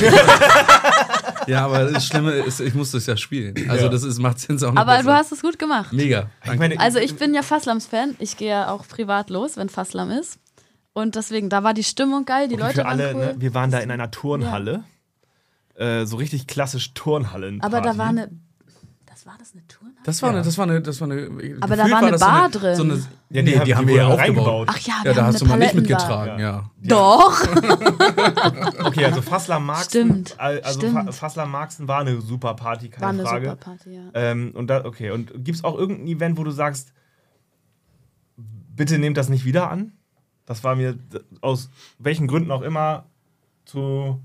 [1.47, 3.55] Ja, aber das Schlimme ist, ich muss das ja spielen.
[3.71, 3.91] Also Ja.
[3.91, 5.03] das ist, macht Sinn auch noch Aber besser.
[5.05, 5.95] du hast es gut gemacht.
[5.95, 6.29] Mega.
[6.45, 8.17] ich meine, Also ich bin ja Fasslams-Fan.
[8.19, 10.39] Ich gehe ja auch privat los, wenn Fasslam ist.
[10.93, 13.27] Und deswegen, da war die Stimmung geil, die okay, Leute für alle, waren cool.
[13.27, 14.85] ne, wir waren da in einer Turnhalle.
[15.75, 17.63] Äh, so richtig klassisch Turnhallen.
[17.63, 18.29] aber da war eine.
[19.19, 19.99] Das war das eine Turnhalle?
[20.05, 21.57] Das war eine, das war eine, das war eine.
[21.61, 22.77] Aber da war eine das so Bar drin.
[22.77, 24.21] So eine, Ja, ja, die nee, haben- die haben die wir ja aufgebaut.
[24.21, 24.69] reingebaut.
[24.71, 26.71] Ach ja, wir Ja, da haben hast du eine mal nicht mitgetragen, ja.
[26.83, 27.43] Doch.
[28.85, 29.89] Okay, also Fassler Marxen.
[29.91, 30.95] Stimmt, Also stimmt.
[31.07, 33.45] Fa- Fassler Marxen war eine super Party, keine War eine Frage.
[33.51, 34.03] super Party, ja.
[34.15, 36.93] Ähm, und da, okay, und gibt es auch irgendein Event, wo du sagst,
[38.37, 39.93] bitte nehmt das nicht wieder an?
[40.47, 40.97] Das war mir
[41.41, 43.07] aus welchen Gründen auch immer
[43.65, 44.21] zu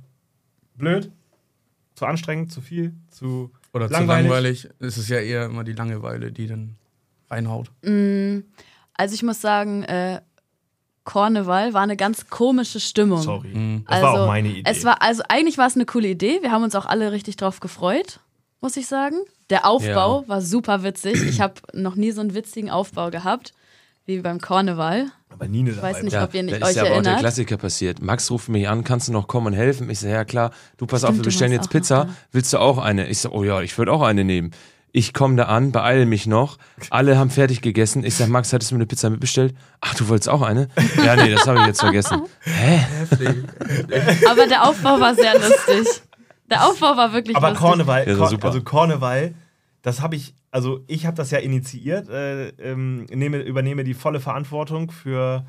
[0.76, 1.12] blöd,
[1.96, 4.62] zu anstrengend, zu viel, zu Oder langweilig.
[4.62, 4.70] zu langweilig.
[4.80, 6.76] Es ist ja eher immer die Langeweile, die dann
[7.30, 7.72] reinhaut.
[7.82, 8.40] Mm,
[8.96, 10.22] Also ich muss sagen, äh,
[11.06, 13.22] Karneval war eine ganz komische Stimmung.
[13.22, 13.84] Sorry.
[13.88, 14.64] Das Also, war auch meine Idee.
[14.66, 16.40] Es war, also eigentlich war es eine coole Idee.
[16.42, 18.20] Wir haben uns auch alle richtig drauf gefreut,
[18.62, 19.18] muss ich sagen.
[19.50, 21.22] Der Aufbau war super witzig.
[21.24, 23.54] Ich habe noch nie so einen witzigen Aufbau gehabt
[24.06, 25.06] wie beim Karneval.
[25.30, 26.02] aber nie eine Ich weiß dabei.
[26.04, 27.16] nicht, Ja, ob ihr da nicht ist euch ja aber auch der.
[27.18, 28.02] Klassiker passiert.
[28.02, 29.90] Max ruft mich an, kannst du noch kommen und helfen?
[29.90, 32.06] Ich sage, ja klar, du pass auf, Stimmt, wir du bestellen jetzt Pizza.
[32.06, 32.14] da.
[32.32, 33.08] Willst du auch eine?
[33.08, 34.52] Ich sage, oh ja, ich würde auch eine nehmen.
[34.96, 36.60] Ich komme da an, beeile mich noch.
[36.92, 38.04] Alle haben fertig gegessen.
[38.06, 39.56] Ich sage, Max, hattest du mir eine Pizza mitbestellt?
[39.82, 40.68] Ach, du wolltest auch eine?
[41.04, 42.22] Ja, nee, das habe ich jetzt vergessen.
[42.42, 42.80] Hä?
[44.30, 46.02] Aber der Aufbau war sehr lustig.
[46.52, 47.68] Der Aufbau war wirklich Aber lustig.
[47.68, 48.48] Karneval, Ja, Kor- super.
[48.50, 49.34] also Karneval,
[49.82, 54.20] das habe ich, also ich habe das ja initiiert, äh, ähm, nehme, übernehme die volle
[54.20, 55.46] Verantwortung für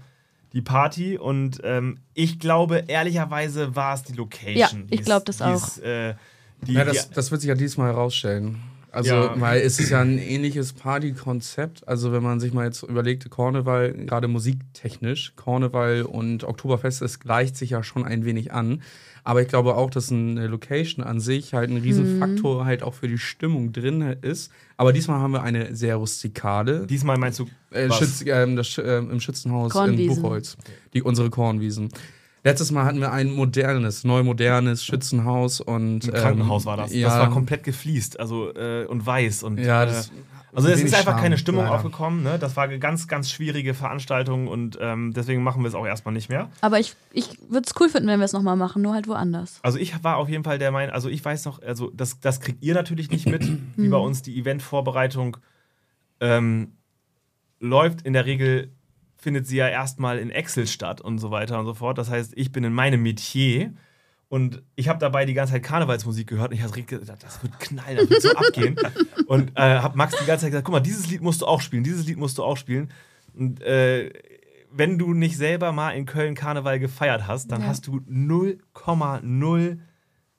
[0.52, 4.56] die Party und ähm, ich glaube, ehrlicherweise war es die Location.
[4.82, 6.14] Ja, ich ist- glaub das Ist, äh,
[6.62, 8.58] die, Ja, das, das wird sich ja diesmal herausstellen.
[8.92, 9.40] Also, Ja.
[9.40, 11.86] weil es ist ja ein ähnliches Partykonzept.
[11.88, 17.56] Also, wenn man sich mal jetzt überlegt, Karneval, gerade musiktechnisch, Karneval und Oktoberfest, es gleicht
[17.56, 18.82] sich ja schon ein wenig an.
[19.24, 23.08] Aber ich glaube auch, dass eine Location an sich halt ein Riesenfaktor halt auch für
[23.08, 24.52] die Stimmung drin ist.
[24.76, 26.86] Aber diesmal haben wir eine sehr rustikale.
[26.86, 27.98] diesmal meinst du Äh, was?
[27.98, 30.22] Schütz, ähm, das, ähm, Im Schützenhaus in Kornwiesen.
[30.22, 30.56] Buchholz.
[30.92, 31.88] Die, unsere Kornwiesen.
[32.44, 36.04] Letztes Mal hatten wir ein modernes, neu modernes Schützenhaus und.
[36.04, 36.92] Ein Krankenhaus ähm, war das.
[36.94, 40.12] Ja, Das war komplett gefliest, also äh, und weiß und Ja, äh, das.
[40.54, 41.76] Also es ist einfach Charme, keine Stimmung leider.
[41.76, 42.22] aufgekommen.
[42.22, 42.38] Ne?
[42.38, 46.14] Das war eine ganz, ganz schwierige Veranstaltung und ähm, deswegen machen wir es auch erstmal
[46.14, 46.50] nicht mehr.
[46.60, 49.58] Aber ich, ich würde es cool finden, wenn wir es nochmal machen, nur halt woanders.
[49.62, 52.40] Also ich war auf jeden Fall der Meinung, also ich weiß noch, also das, das
[52.40, 55.36] kriegt ihr natürlich nicht mit, wie bei uns die Eventvorbereitung
[56.20, 56.72] ähm,
[57.60, 58.02] läuft.
[58.02, 58.72] In der Regel
[59.16, 61.98] findet sie ja erstmal in Excel statt und so weiter und so fort.
[61.98, 63.72] Das heißt, ich bin in meinem Metier
[64.34, 67.60] und ich habe dabei die ganze Zeit Karnevalsmusik gehört und ich habe gedacht, das wird
[67.60, 68.74] knallen, das wird so abgehen.
[69.26, 71.60] Und äh, habe Max die ganze Zeit gesagt, guck mal, dieses Lied musst du auch
[71.60, 72.90] spielen, dieses Lied musst du auch spielen.
[73.32, 74.10] Und äh,
[74.72, 77.68] wenn du nicht selber mal in Köln Karneval gefeiert hast, dann Ja.
[77.68, 79.78] hast du 0,0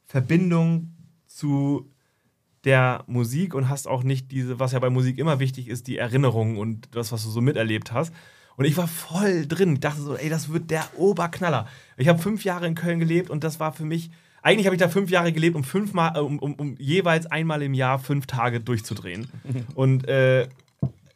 [0.04, 0.94] Verbindung
[1.26, 1.90] zu
[2.66, 5.98] der Musik und hast auch nicht diese, was ja bei Musik immer wichtig ist, die
[6.00, 8.14] Erinnerung und das, was du so miterlebt hast.
[8.58, 9.74] Und ich war voll drin.
[9.74, 11.68] Ich dachte so, ey, das wird der Oberknaller.
[11.98, 14.10] Ich habe fünf Jahre in Köln gelebt und das war für mich.
[14.42, 17.74] Eigentlich habe ich da fünf Jahre gelebt, um fünfmal, um, um, um jeweils einmal im
[17.74, 19.28] Jahr fünf Tage durchzudrehen.
[19.76, 20.48] Und äh,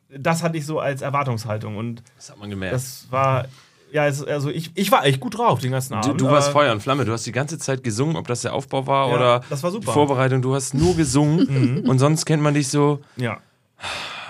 [0.09, 1.77] das hatte ich so als Erwartungshaltung.
[1.77, 2.73] Und Das hat man gemerkt.
[2.73, 3.45] das war,
[3.91, 6.21] ja, also ich, ich war echt gut drauf den ganzen Du, Abend.
[6.21, 7.05] du warst aber- Feuer und Flamme.
[7.05, 9.69] Du hast die ganze Zeit gesungen, ob das der Aufbau war Ja, oder das war
[9.69, 9.85] super.
[9.85, 10.41] die Vorbereitung.
[10.41, 12.99] Du hast nur gesungen und sonst kennt man dich so.
[13.15, 13.37] Ja.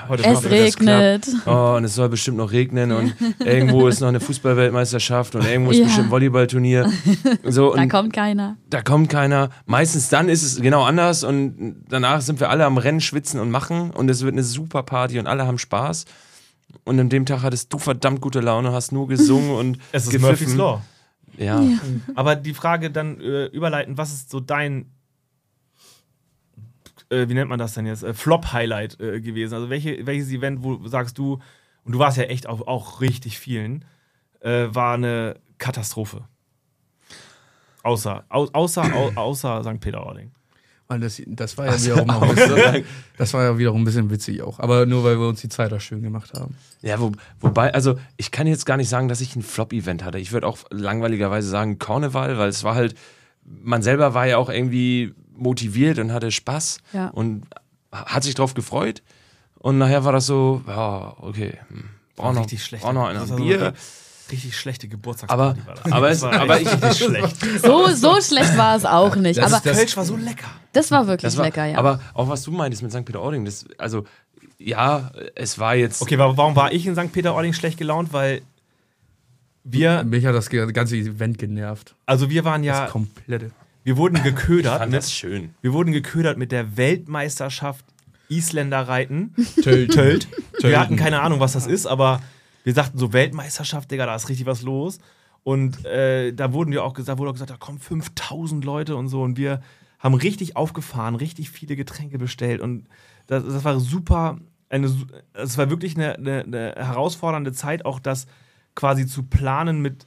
[0.08, 1.28] Heute Es regnet.
[1.46, 5.72] Oh, und es soll bestimmt noch regnen und irgendwo ist noch eine Fußballweltmeisterschaft und irgendwo
[5.72, 5.86] ist Ja.
[5.86, 6.92] bestimmt ein Volleyballturnier.
[7.46, 8.58] So, Da und kommt keiner.
[8.70, 9.50] da kommt keiner.
[9.66, 13.52] Meistens dann ist es genau anders und danach sind wir alle am Rennen, schwitzen und
[13.52, 16.06] machen und es wird eine super Party und alle haben Spaß.
[16.84, 20.12] Und an dem Tag hattest du verdammt gute Laune, hast nur gesungen und Es ist
[20.12, 20.30] gepfiffen.
[20.30, 20.82] Murphy's Law.
[21.38, 21.64] Ja.
[22.16, 24.92] Aber die Frage dann äh, überleiten, was ist so dein,
[27.10, 29.56] äh, wie nennt man das denn jetzt, äh, Flop-Highlight äh, gewesen?
[29.56, 31.39] Also welche, welches Event, wo sagst du,
[31.84, 33.86] und du warst ja echt auf auch richtig vielen,
[34.41, 36.24] äh, war eine Katastrophe.
[37.84, 39.80] Außer, au, außer, au, außer St.
[39.80, 40.32] Peter-Ording.
[40.88, 42.34] Weil das, das war ja wiederum auch,
[43.17, 44.60] das war ja wiederum ein bisschen witzig auch.
[44.60, 46.56] Aber nur weil wir uns die Zeit auch schön gemacht haben.
[46.82, 50.17] Ja, wo, wobei, also ich kann jetzt gar nicht sagen, dass ich ein Flop-Event hatte.
[50.17, 52.95] Ich würde auch langweiligerweise sagen Karneval, weil es war halt,
[53.43, 57.08] man selber war ja auch irgendwie motiviert und hatte Spaß Ja.
[57.08, 57.43] und
[57.91, 59.02] hat sich drauf gefreut.
[59.58, 62.84] Und nachher war das so, ja, okay, hm, brauch noch, richtig schlecht.
[62.84, 63.73] brauch noch so Bier.
[64.32, 65.91] Richtig schlechte Aber, Geburtstagsparty war das.
[65.91, 67.36] aber, es, war aber ich, richtig schlecht.
[67.63, 69.39] So, so schlecht war es auch nicht.
[69.39, 70.45] Das aber das- Kölsch war so lecker.
[70.71, 71.78] das war wirklich das war, lecker, ja.
[71.80, 73.04] aber auch was du meintest mit St.
[73.06, 74.04] Peter-Ording, das, also,
[74.60, 77.12] ja, es war jetzt, Okay, wa- warum war ich in St.
[77.12, 78.13] Peter-Ording schlecht gelaunt?
[78.13, 78.43] Weil
[79.63, 81.95] wir, Mich hat das ganze Event genervt.
[82.06, 83.52] also wir waren ja, Das komplette.
[83.84, 85.56] Wir wurden ich geködert fand mit das schön.
[85.62, 87.86] Wir wurden geködert mit der Weltmeisterschaft
[88.30, 89.34] Isländer reiten.
[89.62, 89.94] Tölt.
[89.94, 90.28] Tölt.
[90.62, 92.22] Wir hatten keine Ahnung, was das ist, aber
[92.63, 95.00] wir sagten so Weltmeisterschaft, Digga, da ist richtig was los.
[95.44, 99.08] Und äh, da wurden wir auch gesagt, wurde auch gesagt, da kommen 5000 Leute und
[99.08, 99.24] so.
[99.24, 99.62] Und wir
[99.98, 102.62] haben richtig aufgefahren, richtig viele Getränke bestellt.
[102.62, 102.88] Und
[103.28, 104.39] das, das war super,
[104.70, 104.94] eine,
[105.34, 108.27] es war wirklich eine, eine, eine herausfordernde Zeit, auch das
[108.75, 110.06] quasi zu planen mit,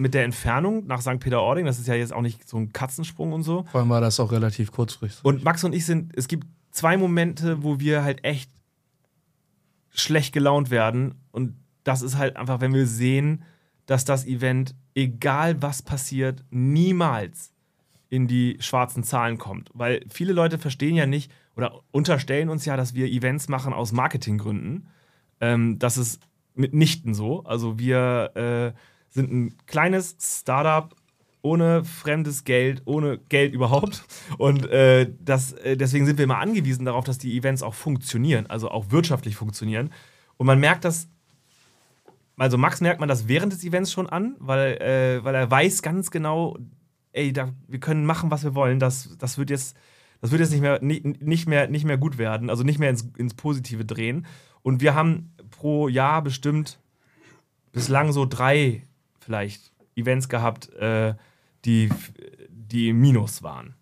[0.00, 1.20] mit der Entfernung nach St.
[1.20, 1.66] Peter-Ording.
[1.66, 3.64] Das ist ja jetzt auch nicht so ein Katzensprung und so.
[3.64, 5.22] Vor allem war das auch relativ kurzfristig.
[5.26, 8.50] Und Max und ich sind, es gibt zwei Momente, wo wir halt echt
[9.90, 11.16] schlecht gelaunt werden.
[11.32, 13.42] Und das ist halt einfach, wenn wir sehen,
[13.84, 17.52] dass das Event, egal was passiert, niemals
[18.08, 19.68] in die schwarzen Zahlen kommt.
[19.74, 23.92] Weil viele Leute verstehen ja nicht oder unterstellen uns ja, dass wir Events machen aus
[23.92, 24.88] Marketinggründen.
[25.42, 26.22] Ähm, das ist
[26.54, 27.44] mitnichten so.
[27.44, 28.72] Also wir äh,
[29.10, 30.94] sind ein kleines Startup
[31.42, 34.04] ohne fremdes Geld, ohne Geld überhaupt.
[34.38, 38.46] Und äh, das, äh, deswegen sind wir immer angewiesen darauf, dass die Events auch funktionieren,
[38.48, 39.90] also auch wirtschaftlich funktionieren.
[40.36, 41.08] Und man merkt das,
[42.36, 45.82] also Max merkt man das während des Events schon an, weil, äh, weil er weiß
[45.82, 46.56] ganz genau,
[47.12, 48.78] ey, da, wir können machen, was wir wollen.
[48.78, 49.76] Das, das wird jetzt,
[50.20, 53.10] das wird jetzt nicht mehr, nicht, mehr, nicht mehr gut werden, also nicht mehr ins,
[53.16, 54.26] ins Positive drehen.
[54.62, 56.78] Und wir haben pro Jahr bestimmt
[57.72, 58.82] bislang so drei
[59.30, 61.14] vielleicht Events gehabt, äh,
[61.64, 61.88] die,
[62.48, 63.74] die im Minus waren.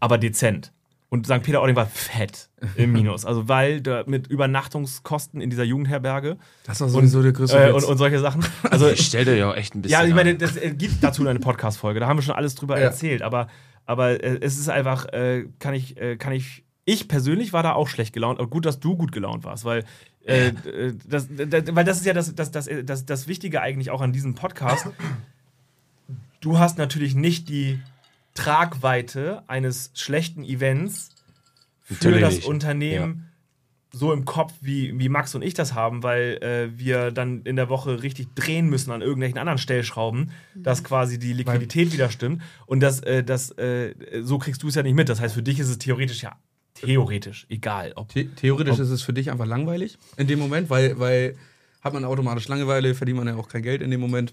[0.00, 0.72] Aber dezent.
[1.10, 1.42] Und St.
[1.42, 3.24] Peter-Ording war fett im Minus.
[3.26, 7.84] Also, weil da mit Übernachtungskosten in dieser Jugendherberge Das war sowieso der größte äh, und,
[7.84, 8.44] und solche Sachen.
[8.70, 10.00] Also, Ich stell dir ja auch echt ein bisschen.
[10.00, 12.00] ja, ich meine, das äh, gibt dazu eine Podcast-Folge.
[12.00, 12.84] Da haben wir schon alles drüber Ja.
[12.86, 13.20] erzählt.
[13.22, 13.48] Aber,
[13.86, 16.64] aber äh, es ist einfach, äh, kann ich, äh, kann ich.
[16.84, 19.84] Ich persönlich war da auch schlecht gelaunt, aber gut, dass du gut gelaunt warst, weil,
[20.28, 23.90] äh, äh, das, das, weil das ist ja das, das, das, das, das Wichtige eigentlich
[23.90, 24.86] auch an diesem Podcast.
[26.40, 27.80] Du hast natürlich nicht die
[28.34, 31.10] Tragweite eines schlechten Events
[31.82, 32.46] für Natürlich das nicht.
[32.46, 33.24] Unternehmen
[33.90, 37.56] so im Kopf, wie, wie Max und ich das haben, weil äh, wir dann in
[37.56, 42.42] der Woche richtig drehen müssen an irgendwelchen anderen Stellschrauben, dass quasi die Liquidität wieder stimmt.
[42.66, 45.08] Und das, äh, das, äh, so kriegst du es ja nicht mit.
[45.08, 46.36] Das heißt, für dich ist es theoretisch ja
[46.86, 50.98] theoretisch egal, ob The theoretisch ist es für dich einfach langweilig in dem Moment, weil,
[50.98, 51.36] weil
[51.82, 54.32] hat man automatisch Langeweile, verdient man ja auch kein Geld in dem Moment.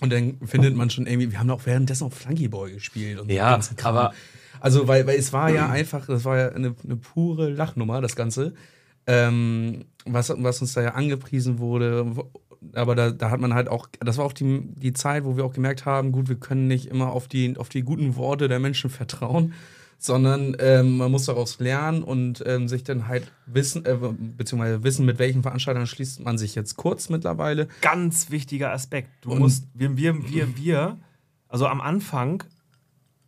[0.00, 3.20] Und dann findet man schon irgendwie, wir haben auch währenddessen auch Flunky Boy gespielt.
[3.20, 4.14] Und Ja, aber-
[4.62, 8.16] Also, weil, weil es war ja einfach, das war ja eine, eine pure Lachnummer, das
[8.16, 8.54] Ganze.
[9.06, 12.06] Ähm, was, was uns da ja angepriesen wurde.
[12.74, 15.44] Aber da, da hat man halt auch, das war auch die, die Zeit, wo wir
[15.44, 18.58] auch gemerkt haben, gut, wir können nicht immer auf die, auf die guten Worte der
[18.58, 19.54] Menschen vertrauen,
[20.02, 23.96] sondern ähm, man muss daraus lernen und ähm, sich dann halt wissen, äh,
[24.36, 27.68] beziehungsweise wissen, mit welchen Veranstaltern schließt man sich jetzt kurz mittlerweile.
[27.82, 29.10] ganz wichtiger Aspekt.
[29.20, 30.98] Du Und- musst, wir, wir, wir, wir,
[31.48, 32.42] also am Anfang,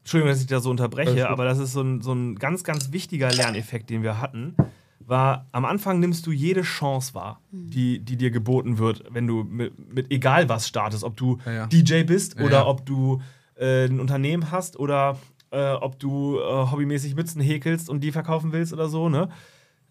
[0.01, 2.91] Entschuldigung, dass ich da so unterbreche, aber das ist so ein, so ein ganz, ganz
[2.91, 4.57] wichtiger Lerneffekt, den wir hatten,
[4.99, 9.43] war, am Anfang nimmst du jede Chance wahr, die, die dir geboten wird, wenn du
[9.45, 11.67] mit, mit egal was startest, ob du Ja, ja.
[11.67, 12.67] DJ bist Ja, oder ja.
[12.67, 13.21] ob du
[13.57, 15.19] äh, ein Unternehmen hast oder
[15.53, 19.29] äh, ob du äh, hobbymäßig Mützen häkelst und die verkaufen willst oder so, ne?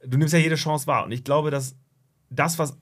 [0.06, 1.06] Du nimmst ja jede Chance wahr.
[1.06, 1.76] Und ich glaube, dass
[2.30, 2.78] das, was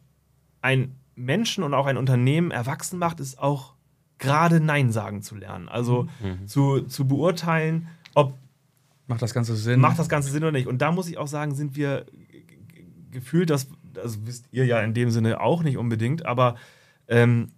[0.62, 3.74] ein Menschen und auch ein Unternehmen erwachsen macht, ist auch
[4.18, 5.68] gerade Nein sagen zu lernen.
[5.68, 6.08] Also
[6.46, 8.38] zu, zu beurteilen, ob
[9.08, 9.82] Macht das Ganze Sinn?
[9.82, 10.68] macht das Ganze Sinn oder nicht.
[10.68, 12.06] Und da muss ich auch sagen, sind wir
[13.12, 16.56] gefühlt, das, das wisst ihr ja in dem Sinne auch nicht unbedingt, aber
[17.08, 17.50] ähm,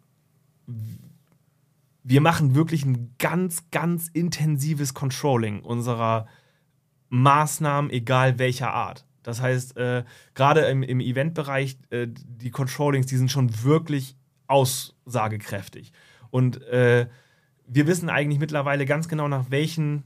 [2.04, 6.28] wir machen wirklich ein ganz, ganz intensives Controlling unserer
[7.10, 9.06] Maßnahmen, egal welcher Art.
[9.24, 14.16] Das heißt, äh, gerade im, im Eventbereich, äh, die Controllings, die sind schon wirklich
[14.48, 15.94] aussagekräftig.
[16.32, 17.08] Und äh,
[17.68, 20.04] wir wissen eigentlich mittlerweile ganz genau, nach welchen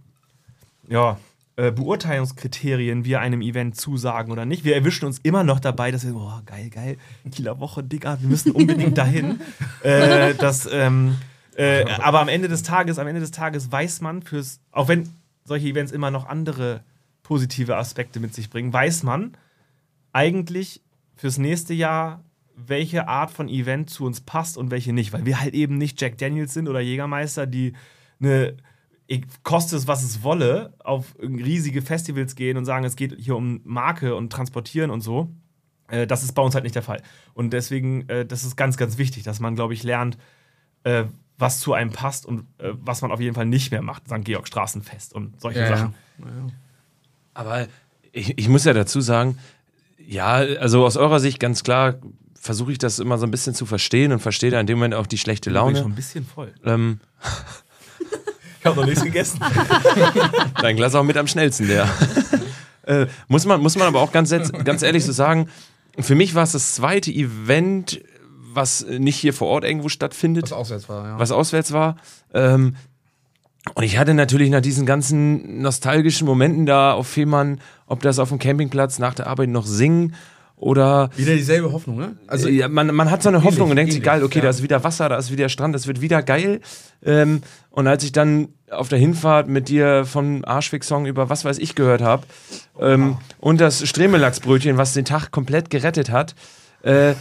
[0.88, 1.18] ja,
[1.56, 4.66] äh, Beurteilungskriterien wir einem Event zusagen oder nicht.
[4.66, 6.98] Wir erwischen uns immer noch dabei, dass wir, oh, geil, geil,
[7.32, 9.40] Kieler Woche, Digga, wir müssen unbedingt dahin.
[9.84, 11.16] äh, das, ähm,
[11.56, 15.10] äh, aber am Ende des Tages, am Ende des Tages weiß man fürs, auch wenn
[15.44, 16.84] solche Events immer noch andere
[17.24, 19.38] positive Aspekte mit sich bringen, weiß man
[20.14, 20.82] eigentlich
[21.16, 22.24] fürs nächste Jahr,
[22.56, 26.00] welche Art von Event zu uns passt und welche nicht, weil wir halt eben nicht
[26.00, 27.74] Jack Daniels sind oder Jägermeister, die
[28.20, 28.56] eine
[29.44, 33.62] koste es, was es wolle, auf riesige Festivals gehen und sagen, es geht hier um
[33.64, 35.30] Marke und Transportieren und so.
[35.90, 37.02] Äh, das ist bei uns halt nicht der Fall.
[37.34, 40.18] Und deswegen, äh, das ist ganz, ganz wichtig, dass man, glaube ich, lernt,
[40.84, 41.06] äh,
[41.38, 44.08] was zu einem passt und äh, was man auf jeden Fall nicht mehr macht.
[44.08, 44.24] St.
[44.24, 45.96] Georg Straßenfest und solche ja, Sachen.
[46.20, 46.26] ja.
[47.34, 47.68] Aber
[48.12, 49.38] ich, ich muss ja dazu sagen,
[49.98, 51.96] ja, also aus eurer Sicht ganz klar
[52.40, 54.94] versuche ich das immer so ein bisschen zu verstehen und verstehe da in dem Moment
[54.94, 55.86] auch die schlechte Ich bin schon Laune.
[55.86, 56.54] ein bisschen voll.
[56.64, 57.00] Ähm,
[58.66, 59.40] Ich habe noch nichts gegessen.
[60.60, 61.88] dein Glas auch mit am schnellsten, der.
[62.88, 64.34] äh, muss, man, muss man aber auch ganz,
[64.64, 65.50] ganz ehrlich so sagen,
[66.00, 68.02] für mich war es das zweite Event,
[68.56, 70.46] was nicht hier vor Ort irgendwo stattfindet.
[70.46, 71.20] Was auswärts war, ja.
[71.20, 71.98] was auswärts war.
[72.34, 72.76] Ähm,
[73.74, 78.30] und ich hatte natürlich nach diesen ganzen nostalgischen Momenten da auf Fehmarn, ob das auf
[78.30, 80.14] dem Campingplatz nach der Arbeit noch singen
[80.58, 82.16] oder Wieder dieselbe Hoffnung, ne?
[82.28, 84.44] also ja, man, man hat so eine Hoffnung und denkt sich, ähnlich, geil, okay, ja.
[84.44, 86.62] da ist wieder Wasser, da ist wieder Strand, das wird wieder geil.
[87.04, 87.42] Ähm,
[87.72, 91.76] und als ich dann auf der Hinfahrt mit dir von Arschwig-Song über was weiß ich
[91.76, 92.24] gehört habe
[92.80, 96.36] ähm, und das Stremelachsbrötchen, was den Tag komplett gerettet hat,
[96.86, 97.16] äh,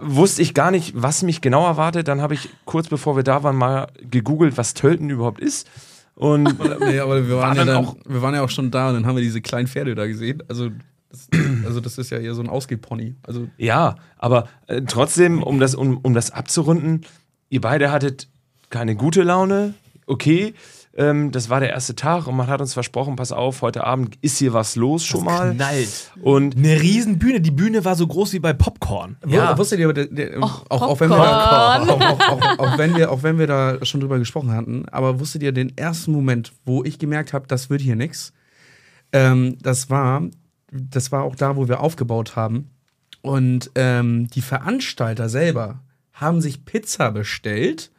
[0.00, 2.08] wusste ich gar nicht, was mich genau erwartet.
[2.08, 5.68] Dann habe ich kurz bevor wir da waren mal gegoogelt, was Tölten überhaupt ist.
[6.14, 6.44] Und
[6.80, 8.94] Nee, aber wir waren, War ja dann, auch- wir waren ja auch schon da und
[8.94, 10.42] dann haben wir diese kleinen Pferde da gesehen.
[10.48, 10.70] Also
[11.10, 11.28] das,
[11.64, 13.14] also das ist ja eher so ein Ausgehpony.
[13.22, 17.06] Also ja, aber äh, trotzdem, um das, um, um das abzurunden,
[17.50, 18.28] ihr beide hattet
[18.70, 19.74] keine gute Laune,
[20.06, 20.54] okay.
[20.98, 24.18] Ähm, das war der erste Tag und man hat uns versprochen, pass auf, heute Abend
[24.20, 25.54] ist hier was los schon mal.
[25.54, 26.10] knallt.
[26.22, 27.40] Und Eine riesen Bühne.
[27.40, 29.16] Die Bühne war so groß wie bei Popcorn.
[29.24, 29.56] Ja.
[29.56, 29.90] Wusstet ihr,
[30.40, 33.84] auch, auch, wenn wir da, auch, auch, auch, auch, wenn wir, auch wenn wir da
[33.84, 37.70] schon drüber gesprochen hatten, aber wusstet ihr den ersten Moment, wo ich gemerkt habe, das
[37.70, 38.32] wird hier nix?
[39.12, 40.22] Ähm, das war,
[40.72, 42.70] das war auch da, wo wir aufgebaut haben.
[43.22, 45.78] Und ähm, die Veranstalter selber
[46.12, 47.92] haben sich Pizza bestellt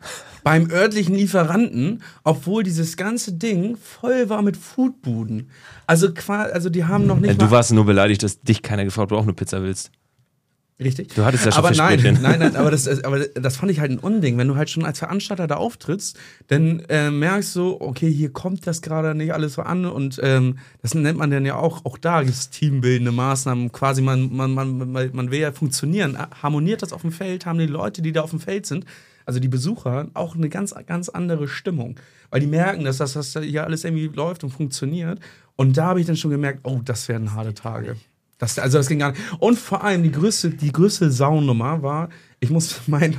[0.49, 5.51] beim örtlichen Lieferanten, obwohl dieses ganze Ding voll war mit Foodbuden.
[5.85, 9.03] Also, also die haben noch nicht du warst nur beleidigt, dass dich keiner gefragt hat,
[9.03, 9.91] ob du auch eine Pizza willst.
[10.81, 11.13] Richtig.
[11.13, 13.91] Du hattest ja schon aber nein, nein, nein, aber das, aber das fand ich halt
[13.91, 14.39] ein Unding.
[14.39, 18.65] Wenn du halt schon als Veranstalter da auftrittst, dann äh, merkst du, okay, hier kommt
[18.65, 21.99] das gerade nicht alles so an und ähm, das nennt man dann ja auch, auch
[21.99, 23.71] da gibt es teambildende Maßnahmen.
[23.71, 26.17] Quasi, man, man, man, man will ja funktionieren.
[26.41, 28.85] Harmoniert das auf dem Feld, haben die Leute, die da auf dem Feld sind,
[29.29, 31.99] also die Besucher, auch eine ganz, ganz andere Stimmung.
[32.31, 35.19] Weil die merken, dass das, das hier alles irgendwie läuft und funktioniert.
[35.55, 37.95] Und da habe ich dann schon gemerkt, oh, das werden harte Tage.
[38.39, 39.21] Das, also das ging gar nicht.
[39.39, 42.09] Und vor allem die größte, die größte Saunummer war,
[42.39, 43.17] ich musste mein,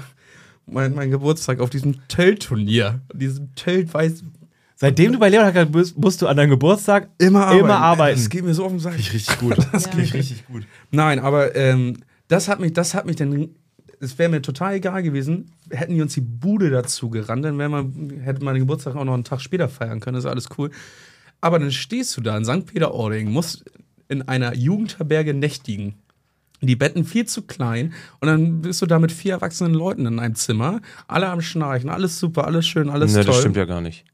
[0.66, 4.24] mein, mein Geburtstag auf diesem Tell-Turnier, diesem Tell weiß
[4.74, 7.64] Seitdem du bei Leonhard bist, musst du an deinem Geburtstag immer arbeiten.
[7.64, 8.18] Immer arbeiten.
[8.18, 8.96] Das geht mir so auf den Sack.
[8.96, 9.56] richtig gut.
[9.72, 9.90] Das Ja.
[9.90, 10.66] klingt richtig gut.
[10.90, 11.98] Nein, aber ähm,
[12.28, 13.50] das hat mich, das hat mich dann,
[14.00, 18.10] es wäre mir total egal gewesen, hätten die uns die Bude dazu gerannt, dann man,
[18.22, 20.70] hätte man den Geburtstag auch noch einen Tag später feiern können, das ist alles cool.
[21.40, 22.66] Aber dann stehst du da in St.
[22.66, 23.64] Peter-Ording, musst
[24.08, 25.94] in einer Jugendherberge nächtigen.
[26.62, 30.18] Die Betten viel zu klein und dann bist du da mit vier erwachsenen Leuten in
[30.18, 33.26] einem Zimmer, alle am Schnarchen, alles super, alles schön, alles Ne, toll.
[33.32, 34.04] das stimmt ja gar nicht.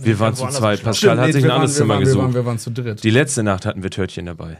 [0.00, 0.82] Wir waren zu zweit.
[0.82, 2.22] Pascal Stimmt, hat nee, sich ein anderes wir Zimmer waren, wir gesucht.
[2.22, 3.02] waren, wir waren zu dritt.
[3.04, 4.58] Die letzte Nacht hatten wir Törtchen dabei.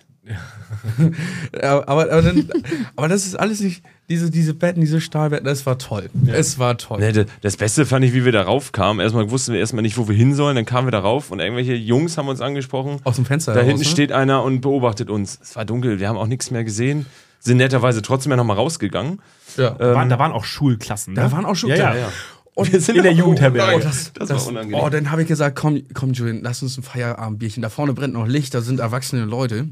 [1.61, 2.49] Ja, aber, aber, dann,
[2.97, 3.83] aber das ist alles nicht,
[4.13, 6.11] diese, diese Betten, diese Stahlbetten, das war toll.
[6.27, 7.01] Es war toll.
[7.01, 9.01] Ne, das- Beste fand ich, wie wir da raufkamen.
[9.01, 10.55] Erstmal wussten wir erstmal nicht, wo wir hin sollen.
[10.55, 12.99] Dann kamen wir da rauf und irgendwelche Jungs haben uns angesprochen.
[13.05, 13.89] Aus dem Fenster Da heraus, hinten ne?
[13.89, 15.39] steht einer und beobachtet uns.
[15.43, 17.07] Es war dunkel, wir haben auch nichts mehr gesehen.
[17.41, 19.21] Sind netterweise trotzdem ja nochmal rausgegangen.
[19.57, 19.71] Ja.
[19.71, 21.15] Da waren, da waren auch Schulklassen.
[21.15, 21.33] Da ne?
[21.33, 21.97] waren auch Ja, ja.
[21.97, 22.13] ja.
[22.55, 23.77] Und Wir sind in der Jugendherberge.
[23.77, 24.81] Oh, das, Das das, war unangenehm.
[24.85, 27.63] Oh, dann habe ich gesagt, komm, komm, Julian, lass uns ein Feierabendbierchen.
[27.63, 29.69] Da vorne brennt noch Licht, da sind erwachsene Leute.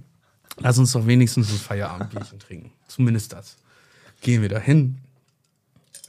[0.59, 2.73] Lass uns doch wenigstens ein Feierabendbierchen trinken.
[2.89, 3.57] Zumindest das.
[4.21, 4.99] Gehen wir da hin.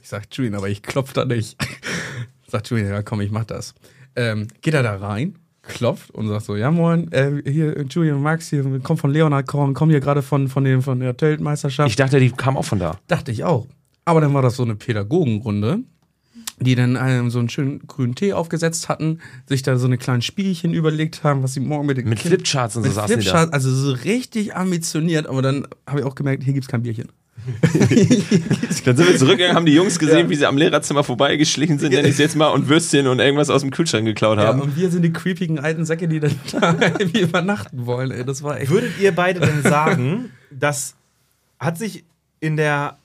[0.02, 1.56] Ich sag, Julian, aber ich klopf da nicht.
[2.52, 3.74] sagt Julian, ja komm, ich mach das.
[4.14, 8.50] Ähm, geht er da rein, klopft und sagt so, ja moin, äh, hier, Julian, Max,
[8.50, 11.88] hier, kommt von Leonard Korn, komm hier gerade von, von, dem, von der Teltmeisterschaft.
[11.88, 12.98] Ich dachte, die kam auch von da.
[13.08, 13.66] Dachte ich auch.
[14.04, 15.80] Aber dann war das so eine Pädagogenrunde,
[16.58, 20.22] die dann ähm, so einen schönen grünen Tee aufgesetzt hatten, sich da so eine kleinen
[20.22, 23.30] Spielchen überlegt haben, was sie morgen mit den Mit Flipcharts und so saßen die da.
[23.30, 27.08] Flipchart, also so richtig ambitioniert, aber dann habe ich auch gemerkt, hier gibt's kein Bierchen.
[28.84, 32.06] Dann sind wir zurückgegangen, haben die Jungs gesehen, wie sie am Lehrerzimmer vorbeigeschlichen sind, nenne
[32.08, 34.60] ich es jetzt mal, und Würstchen und irgendwas aus dem Kühlschrank geklaut Ja, haben.
[34.60, 38.10] und wir sind die creepigen alten Säcke, die dann da irgendwie übernachten wollen.
[38.10, 38.70] Ey, das war echt.
[38.70, 40.94] Würdet ihr beide denn sagen, dass
[41.58, 42.04] hat sich
[42.40, 42.98] in der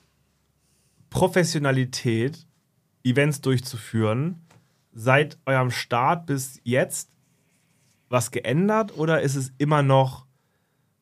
[1.10, 2.46] Professionalität,
[3.04, 4.36] Events durchzuführen,
[4.92, 7.08] seit eurem Start bis jetzt
[8.08, 10.26] was geändert oder ist es immer noch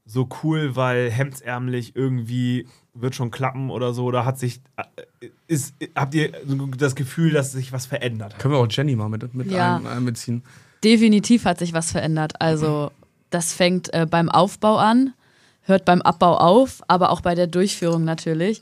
[0.04, 2.66] so cool, weil hemdsärmlich irgendwie
[3.00, 4.04] wird schon klappen oder so?
[4.04, 6.32] Oder hat sich, äh, ist, habt ihr
[6.78, 8.40] das Gefühl, dass sich was verändert hat?
[8.40, 9.76] Können wir auch Jenny mal mit, mit Ja.
[9.76, 10.42] ein, einbeziehen?
[10.84, 12.40] Definitiv hat sich was verändert.
[12.40, 12.90] Also,
[13.30, 15.14] das fängt äh, beim Aufbau an,
[15.62, 18.60] hört beim Abbau auf, aber auch bei der Durchführung natürlich.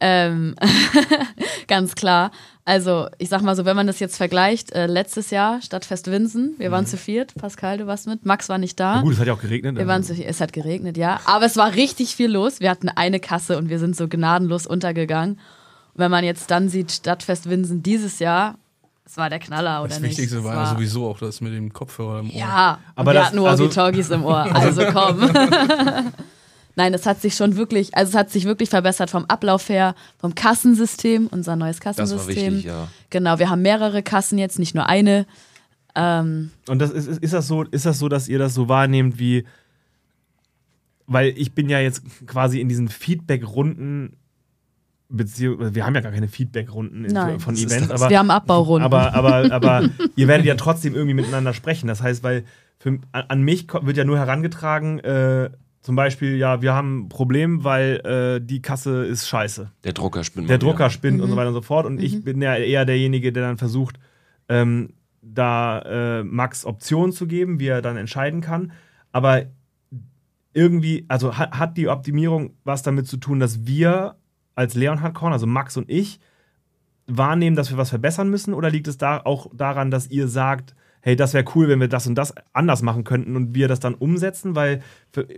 [0.00, 0.54] Ähm,
[1.66, 2.30] ganz klar.
[2.66, 6.54] Also, ich sag mal so, wenn man das jetzt vergleicht, äh, letztes Jahr Stadtfest Winsen,
[6.56, 9.02] wir waren zu viert, Pascal, du warst mit, Max war nicht da.
[9.02, 9.76] Gut, es hat ja auch geregnet.
[9.76, 11.20] Wir waren zu viel, es hat geregnet, ja.
[11.26, 12.60] Aber es war richtig viel los.
[12.60, 15.34] Wir hatten eine Kasse und wir sind so gnadenlos untergegangen.
[15.34, 15.40] Und
[16.00, 18.54] wenn man jetzt dann sieht, Stadtfest Winsen dieses Jahr,
[19.04, 20.12] es war der Knaller, oder Das nicht?
[20.12, 22.34] Wichtigste Es war ja sowieso auch das mit dem Kopfhörer im Ohr.
[22.36, 25.20] Ja, Aber wir das- hatten also- Walkie-Talkies im Ohr, also komm.
[26.76, 29.94] Nein, es hat sich schon wirklich, also es hat sich wirklich verbessert vom Ablauf her,
[30.18, 32.54] vom Kassensystem, unser neues Das war Kassensystem.
[32.54, 32.88] wichtig, ja.
[33.10, 35.26] Genau, wir haben mehrere Kassen jetzt, nicht nur eine.
[35.94, 39.18] Ähm, Und das ist, ist, das so, ist das so, dass ihr das so wahrnehmt
[39.18, 39.44] wie,
[41.06, 44.16] weil ich bin ja jetzt quasi in diesen Feedback-Runden,
[45.08, 47.08] beziehungsweise wir haben ja gar keine Feedback-Runden
[47.38, 48.84] von Events, aber, wir haben Abbaurunden.
[48.84, 51.86] aber, aber, aber ihr werdet ja trotzdem irgendwie miteinander sprechen.
[51.86, 52.44] Das heißt, weil
[52.78, 55.50] für, an, mich wird ja nur herangetragen, äh,
[55.84, 59.70] zum Beispiel, ja, wir haben ein Problem, weil äh, die Kasse ist scheiße.
[59.84, 60.56] Der Drucker spinnt Der.
[60.56, 61.84] Drucker spinnt und so weiter und so fort.
[61.84, 63.98] Und ich bin ja eher derjenige, der dann versucht,
[64.48, 65.80] ähm, da
[66.20, 68.72] äh, Max Optionen zu geben, wie er dann entscheiden kann.
[69.12, 69.42] Aber
[70.54, 74.16] irgendwie, also hat, hat die Optimierung was damit zu tun, dass wir
[74.54, 76.18] als Leonhard Korn, also Max und ich,
[77.06, 78.54] wahrnehmen, dass wir was verbessern müssen?
[78.54, 80.74] Oder liegt es da auch daran, dass ihr sagt,
[81.04, 83.78] hey, das wäre cool, wenn wir das und das anders machen könnten und wir das
[83.78, 84.54] dann umsetzen?
[84.56, 84.80] Weil,
[85.12, 85.28] für,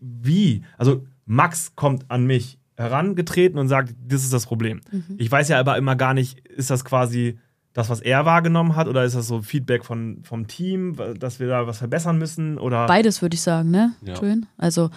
[0.00, 0.62] wie?
[0.78, 4.80] Also, Max kommt an mich herangetreten und sagt, das ist das Problem.
[5.18, 7.38] Ich weiß ja aber immer gar nicht, ist das quasi
[7.72, 11.48] das, was er wahrgenommen hat, oder ist das so Feedback von, vom Team, dass wir
[11.48, 12.58] da was verbessern müssen?
[12.58, 13.92] Oder Beides würde ich sagen, ne?
[14.02, 14.14] Ja.
[14.14, 14.46] Julian?
[14.58, 14.90] Also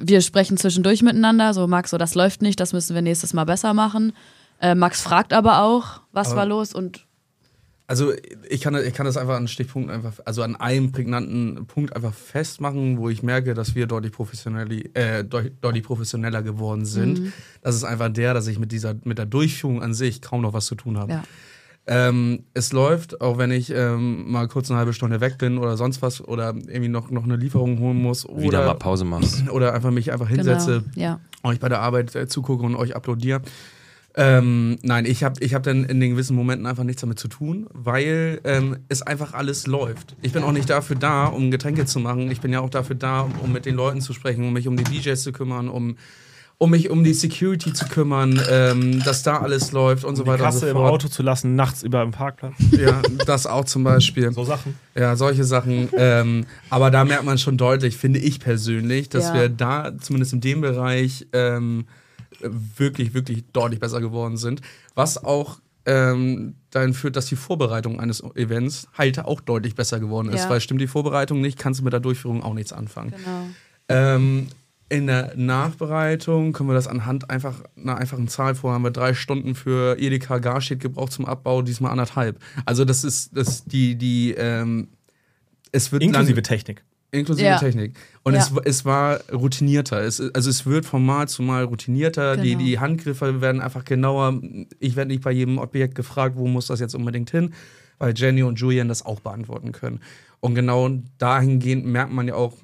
[0.00, 3.44] wir sprechen zwischendurch miteinander, so Max, so das läuft nicht, das müssen wir nächstes Mal
[3.44, 4.12] besser machen.
[4.60, 7.06] Äh, Max fragt aber auch, was Aber- war los und
[7.90, 8.12] Also
[8.50, 12.12] ich kann, ich kann das einfach an Stichpunkt einfach, also an einem prägnanten Punkt einfach
[12.12, 17.32] festmachen, wo ich merke, dass wir deutlich, professionell, äh, deut- deutlich professioneller geworden sind.
[17.62, 20.52] Das ist einfach der, dass ich mit dieser, mit der Durchführung an sich kaum noch
[20.52, 21.12] was zu tun habe.
[21.12, 21.22] ja.
[21.90, 25.78] Ähm, es läuft, auch wenn ich ähm, mal kurz eine halbe Stunde weg bin oder
[25.78, 29.48] sonst was oder irgendwie noch, noch eine Lieferung holen muss Wieder mal oder, Pause machst.
[29.48, 31.02] oder einfach mich einfach hinsetze, Genau.
[31.02, 31.20] Ja.
[31.42, 33.40] euch bei der Arbeit äh, zugucke und euch applaudiere.
[34.16, 37.28] Ähm, nein, ich habe ich hab dann in den gewissen Momenten einfach nichts damit zu
[37.28, 40.16] tun, weil ähm, es einfach alles läuft.
[40.22, 42.30] Ich bin auch nicht dafür da, um Getränke zu machen.
[42.30, 44.66] Ich bin ja auch dafür da, um, um mit den Leuten zu sprechen, um mich
[44.66, 45.96] um die DJs zu kümmern, um,
[46.56, 50.30] um mich um die Security zu kümmern, ähm, dass da alles läuft und so die
[50.30, 50.90] weiter und Kasse so im fort.
[50.94, 52.54] Auto zu lassen, nachts über im Parkplatz.
[52.76, 54.32] Ja, das auch zum Beispiel.
[54.32, 54.74] So Sachen.
[54.96, 55.90] Ja, solche Sachen.
[55.96, 59.34] ähm, aber da merkt man schon deutlich, finde ich persönlich, dass Ja.
[59.34, 61.84] wir da zumindest in dem Bereich ähm,
[62.40, 64.60] wirklich, wirklich deutlich besser geworden sind.
[64.94, 70.28] Was auch ähm, dahin führt, dass die Vorbereitung eines Events halt auch deutlich besser geworden
[70.28, 70.44] ist.
[70.44, 70.50] Ja.
[70.50, 73.12] Weil stimmt die Vorbereitung nicht, kannst du mit der Durchführung auch nichts anfangen.
[73.12, 73.46] Genau.
[73.88, 74.48] Ähm,
[74.90, 78.72] in der Nachbereitung können wir das anhand einfach einer einfachen Zahl vor.
[78.72, 82.38] Haben wir drei Stunden für Edeka Garstedt gebraucht zum Abbau, diesmal anderthalb.
[82.64, 84.88] Also das ist das die die ähm,
[85.72, 86.84] es wird Inklusive Technik.
[87.10, 87.58] Inklusive Ja.
[87.58, 88.40] Technik und Ja.
[88.40, 90.00] es, es war routinierter.
[90.02, 92.36] Es, also es wird von Mal zu Mal routinierter.
[92.36, 92.64] Die Genau.
[92.64, 94.40] die Handgriffe werden einfach genauer.
[94.78, 97.54] Ich werde nicht bei jedem Objekt gefragt, wo muss das jetzt unbedingt hin,
[97.98, 100.00] weil Jenny und Julian das auch beantworten können.
[100.40, 102.54] Und genau dahingehend merkt man ja auch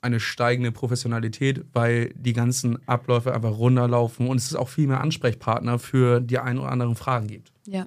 [0.00, 5.00] eine steigende Professionalität, weil die ganzen Abläufe einfach runterlaufen und es ist auch viel mehr
[5.00, 7.52] Ansprechpartner für die ein oder anderen Fragen gibt.
[7.66, 7.86] Ja.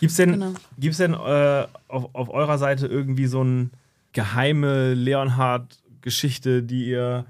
[0.00, 0.54] Gibt's denn, Genau.
[0.78, 3.70] gibt's denn äh, auf, auf eurer Seite irgendwie so eine
[4.12, 7.24] geheime Leonhard-Geschichte, die ihr,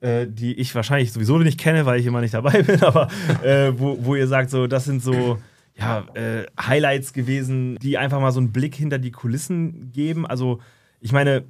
[0.00, 3.08] äh, die ich wahrscheinlich sowieso nicht kenne, weil ich immer nicht dabei bin, aber
[3.42, 5.38] äh, wo, wo ihr sagt, so, das sind so
[5.78, 10.26] ja, äh, Highlights gewesen, die einfach mal so einen Blick hinter die Kulissen geben?
[10.26, 10.60] Also,
[11.00, 11.44] ich meine,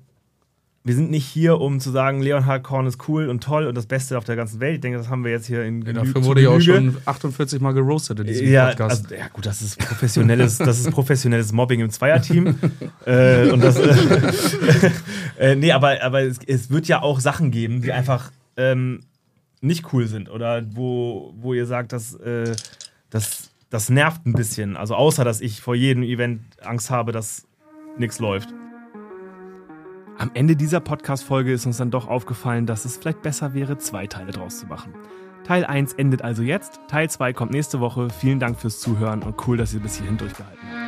[0.87, 3.87] wir sind nicht hier, um zu sagen, Leonhard Korn ist cool und toll und das
[3.87, 4.77] Beste auf der ganzen Welt.
[4.77, 7.61] Ich denke, das haben wir jetzt hier in Genü Dafür wurde ich auch schon 48
[7.61, 9.07] Mal geroastet in diesem Ja, Podcast.
[9.07, 12.55] also, ja, gut, das ist professionelles, das ist professionelles Mobbing im Zweierteam.
[13.05, 14.93] äh, und das, äh,
[15.41, 19.01] äh, nee, aber, aber es, es wird ja auch Sachen geben, die einfach ähm,
[19.61, 22.55] nicht cool sind oder wo, wo ihr sagt, dass, äh,
[23.11, 24.77] das, das nervt ein bisschen.
[24.77, 27.45] Also außer, dass ich vor jedem Event Angst habe, dass
[27.99, 28.51] nichts läuft.
[30.19, 34.07] Am Ende dieser Podcast-Folge ist uns dann doch aufgefallen, dass es vielleicht besser wäre, zwei
[34.07, 34.95] Teile draus zu machen.
[35.45, 38.09] Teil 1 endet also jetzt, Teil 2 kommt nächste Woche.
[38.09, 40.86] Vielen Dank fürs Zuhören und cool, dass ihr bis hierhin durchgehalten habt.